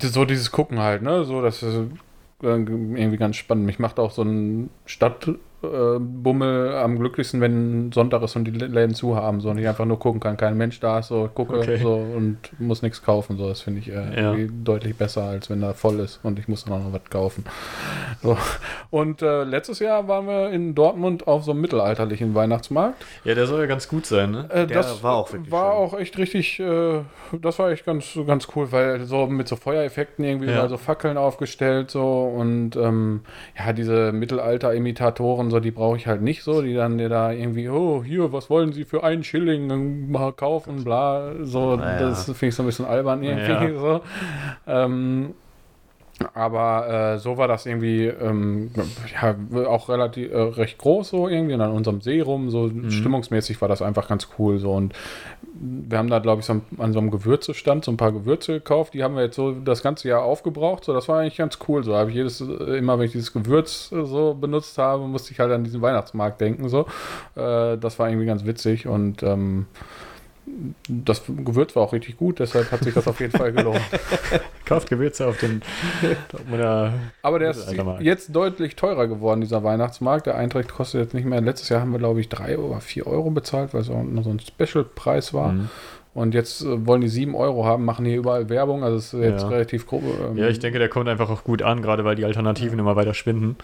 [0.00, 1.24] so dieses Gucken halt, ne?
[1.24, 1.80] So, das ist
[2.42, 3.64] irgendwie ganz spannend.
[3.66, 5.28] Mich macht auch so ein Stadt
[5.66, 9.66] äh, Bummel am glücklichsten, wenn Sonntag ist und die Läden zu haben, so und ich
[9.68, 10.36] einfach nur gucken kann.
[10.36, 11.78] Kein Mensch da ist, so gucke Okay.
[11.82, 13.36] so und muss nichts kaufen.
[13.38, 14.34] So, das finde ich äh, Ja.
[14.64, 17.44] deutlich besser, als wenn da voll ist und ich muss dann auch noch was kaufen.
[18.22, 18.36] So.
[18.90, 23.04] Und äh, letztes Jahr waren wir in Dortmund auf so einem mittelalterlichen Weihnachtsmarkt.
[23.24, 24.46] Ja, der soll ja ganz gut sein, ne?
[24.50, 25.80] Äh, Der das war auch wirklich war schön.
[25.82, 27.00] auch echt richtig, äh,
[27.40, 30.62] das war echt ganz, ganz cool, weil so mit so Feuereffekten irgendwie, Ja.
[30.62, 33.20] mal so Fackeln aufgestellt so und ähm,
[33.58, 37.68] ja, diese Mittelalter-Imitatoren, so die brauche ich halt nicht so, die dann dir da irgendwie,
[37.68, 41.98] oh, hier, was wollen Sie für einen Schilling mal kaufen, bla, so, Naja.
[42.00, 43.78] das finde ich so ein bisschen albern irgendwie Ja.
[43.78, 44.00] so.
[44.66, 45.34] Ähm,
[46.32, 48.70] aber äh, so war das irgendwie ähm,
[49.12, 49.36] ja,
[49.66, 52.48] auch relativ äh, recht groß so irgendwie und an unserem See rum.
[52.50, 54.72] So stimmungsmäßig war das einfach ganz cool so.
[54.72, 54.94] Und
[55.52, 58.94] wir haben da, glaube ich, so an so einem Gewürzestand so ein paar Gewürze gekauft.
[58.94, 60.84] Die haben wir jetzt so das ganze Jahr aufgebraucht.
[60.84, 61.84] So, das war eigentlich ganz cool.
[61.84, 65.32] So habe ich jedes, äh, immer wenn ich dieses Gewürz äh, so benutzt habe, musste
[65.32, 66.68] ich halt an diesen Weihnachtsmarkt denken.
[66.70, 66.86] So,
[67.34, 69.66] äh, das war irgendwie ganz witzig und ähm,
[70.88, 73.80] das Gewürz war auch richtig gut, deshalb hat sich das auf jeden Fall gelohnt.
[74.64, 75.60] Kauft Gewürze auf den
[76.30, 76.92] Dortmunder
[77.22, 80.26] Aber der ist jetzt deutlich teurer geworden, dieser Weihnachtsmarkt.
[80.26, 81.40] Der Eintritt kostet jetzt nicht mehr.
[81.40, 84.24] Letztes Jahr haben wir, glaube ich, drei oder vier Euro bezahlt, weil es auch noch
[84.24, 85.52] so ein Special-Preis war.
[85.52, 85.68] Mhm.
[86.14, 88.82] Und jetzt äh, wollen die sieben Euro haben, machen hier überall Werbung.
[88.82, 89.48] Also es ist jetzt Ja.
[89.48, 90.02] relativ grob.
[90.30, 92.96] ähm, Ja, ich denke, der kommt einfach auch gut an, gerade weil die Alternativen immer
[92.96, 93.56] weiter schwinden.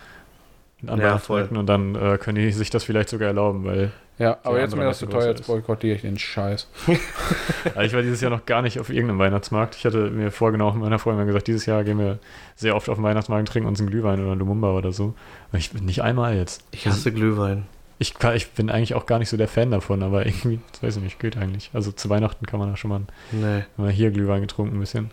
[0.87, 4.39] An Ja, Weihnachtsmärkten und dann äh, können die sich das vielleicht sogar erlauben, weil Ja,
[4.43, 6.69] aber jetzt mir das zu Messe teuer, jetzt boykottiere ich den Scheiß.
[7.75, 9.77] also ich war dieses Jahr noch gar nicht auf irgendeinem Weihnachtsmarkt.
[9.77, 12.19] Ich hatte mir vorgenommen, meiner Freundin gesagt, dieses Jahr gehen wir
[12.57, 15.15] sehr oft auf den Weihnachtsmarkt und trinken uns einen Glühwein oder einen Lumumba oder so.
[15.51, 16.65] Aber ich bin nicht einmal jetzt.
[16.73, 17.67] Ich hasse Glühwein.
[17.99, 20.83] Ich, kann, ich bin eigentlich auch gar nicht so der Fan davon, aber irgendwie, das
[20.83, 21.71] weiß ich nicht, geht eigentlich.
[21.73, 23.65] Also zu Weihnachten kann man da schon mal, Nee.
[23.77, 25.11] haben wir hier Glühwein getrunken ein bisschen.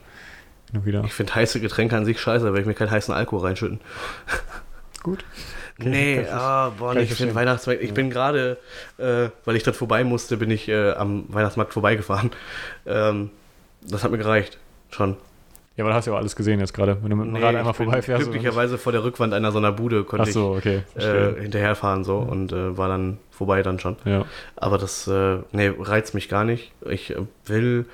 [0.73, 1.05] Und.
[1.05, 3.79] Ich finde heiße Getränke an sich scheiße, weil ich mir keinen heißen Alkohol reinschütten.
[5.03, 5.23] Gut.
[5.83, 7.35] Nee, kann ich- ah, boah, nee, finde verstehen.
[7.35, 7.81] Weihnachtsmarkt.
[7.83, 8.57] Ich bin gerade,
[8.97, 12.31] äh, weil ich dort vorbei musste, bin ich äh, am Weihnachtsmarkt vorbeigefahren.
[12.85, 13.29] Ähm,
[13.87, 14.57] das hat mir gereicht.
[14.89, 15.15] Schon.
[15.77, 16.97] Ja, aber du hast ja auch alles gesehen jetzt gerade.
[17.01, 18.23] Wenn du mit dem Nee, Rad einmal vorbeifährst.
[18.23, 20.81] Glücklicherweise vor der Rückwand einer so einer Bude konnte so, okay.
[20.97, 23.95] ich äh, hinterherfahren so und äh, war dann vorbei dann schon.
[24.05, 24.25] ja.
[24.57, 26.73] Aber das, äh, nee, reizt mich gar nicht.
[26.89, 27.15] Ich
[27.45, 27.85] will,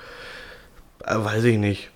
[1.04, 1.92] äh, weiß ich nicht.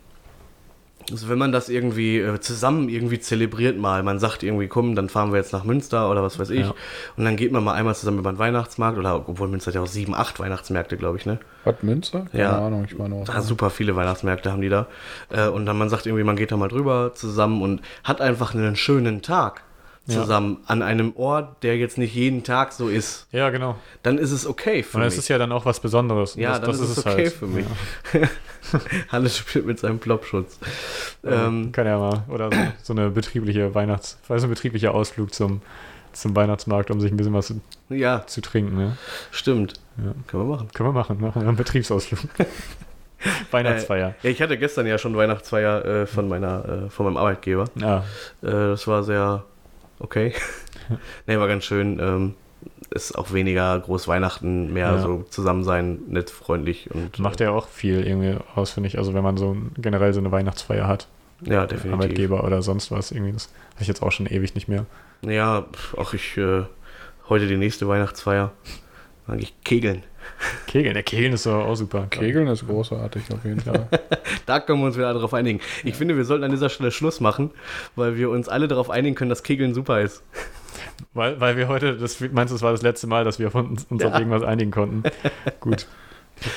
[1.12, 5.10] Also wenn man das irgendwie äh, zusammen irgendwie zelebriert mal, man sagt irgendwie, komm, dann
[5.10, 6.68] fahren wir jetzt nach Münster oder was weiß ich.
[6.68, 6.74] Ja.
[7.18, 9.82] Und dann geht man mal einmal zusammen über den Weihnachtsmarkt oder obwohl Münster hat ja
[9.82, 11.40] auch sieben, acht Weihnachtsmärkte, glaube ich, ne?
[11.66, 12.26] Bad Münster?
[12.32, 12.66] Keine Ja.
[12.66, 13.26] Ahnung, ich meine auch.
[13.26, 14.88] Da super viele Weihnachtsmärkte haben die da.
[15.30, 18.54] Äh, und dann man sagt irgendwie, man geht da mal drüber zusammen und hat einfach
[18.54, 19.64] einen schönen Tag
[20.10, 20.22] Ja.
[20.22, 23.28] zusammen an einem Ort, der jetzt nicht jeden Tag so ist.
[23.32, 23.76] ja, genau.
[24.04, 25.14] Dann ist es okay für Und mich.
[25.14, 26.36] es ist ja dann auch was Besonderes.
[26.36, 27.34] Und Ja, das, dann das ist es okay halt.
[27.34, 27.66] für mich.
[29.12, 30.60] Hannes spielt mit seinem Plopschutz.
[31.24, 31.48] Ja.
[31.48, 32.24] Ähm, Kann ja mal.
[32.30, 35.62] Oder so, so eine betriebliche Weihnachts-, also ein betrieblicher Ausflug zum,
[36.14, 38.78] zum Weihnachtsmarkt, um sich ein bisschen was zu, ja, zu trinken.
[38.78, 38.98] Ne?
[39.32, 39.74] stimmt.
[39.98, 40.14] Ja.
[40.28, 40.70] Können wir machen.
[40.74, 41.20] Können wir machen.
[41.22, 42.22] Machen wir einen Betriebsausflug.
[43.52, 44.16] Weihnachtsfeier.
[44.24, 47.66] Ja, ich hatte gestern ja schon Weihnachtsfeier äh, von meiner, äh, von meinem Arbeitgeber.
[47.76, 48.00] Ja.
[48.42, 49.44] Äh, das war sehr
[50.00, 50.34] okay.
[51.28, 52.00] nee, war ganz schön.
[52.00, 52.36] Ähm,
[52.92, 55.00] ist auch weniger groß Weihnachten, mehr Ja.
[55.00, 58.98] so zusammen sein, nett, freundlich und Macht äh, ja auch viel irgendwie aus, finde ich.
[58.98, 61.08] Also wenn man so generell so eine Weihnachtsfeier hat.
[61.42, 61.94] ja definitiv.
[61.94, 63.34] Arbeitgeber oder sonst was irgendwie.
[63.34, 64.86] Das habe ich jetzt auch schon ewig nicht mehr.
[65.22, 65.66] Ja,
[65.98, 66.64] auch ich äh,
[67.30, 68.52] heute die nächste Weihnachtsfeier.
[69.28, 70.04] Dann ich kegeln.
[70.68, 72.08] Kegeln, der Kegeln ist doch auch super.
[72.10, 73.88] Kegeln ist großartig auf jeden Fall.
[74.46, 75.60] Da können wir uns wieder darauf einigen.
[75.84, 77.52] Ich finde, wir sollten an dieser Stelle Schluss machen,
[77.96, 80.24] weil wir uns alle darauf einigen können, dass Kegeln super ist.
[81.14, 83.68] Weil, weil wir heute, das meinst du, das war das letzte Mal, dass wir von
[83.68, 84.10] uns, uns Ja.
[84.10, 85.04] auf irgendwas einigen konnten.
[85.60, 85.86] Gut.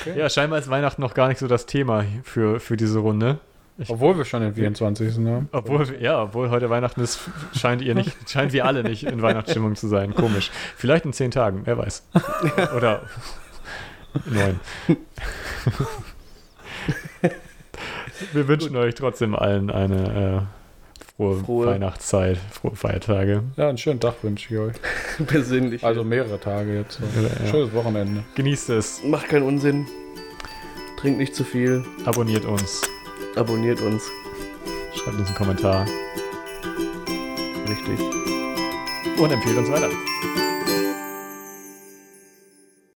[0.01, 0.17] Okay.
[0.17, 3.39] Ja, scheinbar ist Weihnachten noch gar nicht so das Thema für, für diese Runde.
[3.87, 5.17] Obwohl wir schon den 24.
[5.25, 5.49] haben.
[5.51, 7.19] Obwohl, ja, obwohl heute Weihnachten ist,
[7.55, 10.13] scheint ihr nicht, scheint wir alle nicht in Weihnachtsstimmung zu sein.
[10.15, 10.51] Komisch.
[10.77, 12.07] Vielleicht in zehn Tagen, wer weiß.
[12.77, 13.01] Oder
[14.25, 14.59] neun.
[18.31, 20.47] Wir wünschen euch trotzdem allen eine
[20.99, 23.43] äh, frohe, Frohe- Weihnachtszeit, frohe Feiertage.
[23.57, 24.75] Ja, einen schönen Tag wünsche ich euch.
[25.27, 25.83] Besinnlich.
[25.83, 26.99] Also mehrere Tage jetzt.
[26.99, 27.47] Ja.
[27.47, 28.23] Schönes Wochenende.
[28.35, 29.85] Genießt es, macht keinen Unsinn.
[30.99, 31.83] Trinkt nicht zu viel.
[32.05, 32.81] abonniert uns,
[33.35, 34.03] Abonniert uns.
[34.95, 35.85] schreibt uns einen Kommentar
[37.67, 37.99] Richtig.
[39.19, 39.89] und empfehlt uns weiter.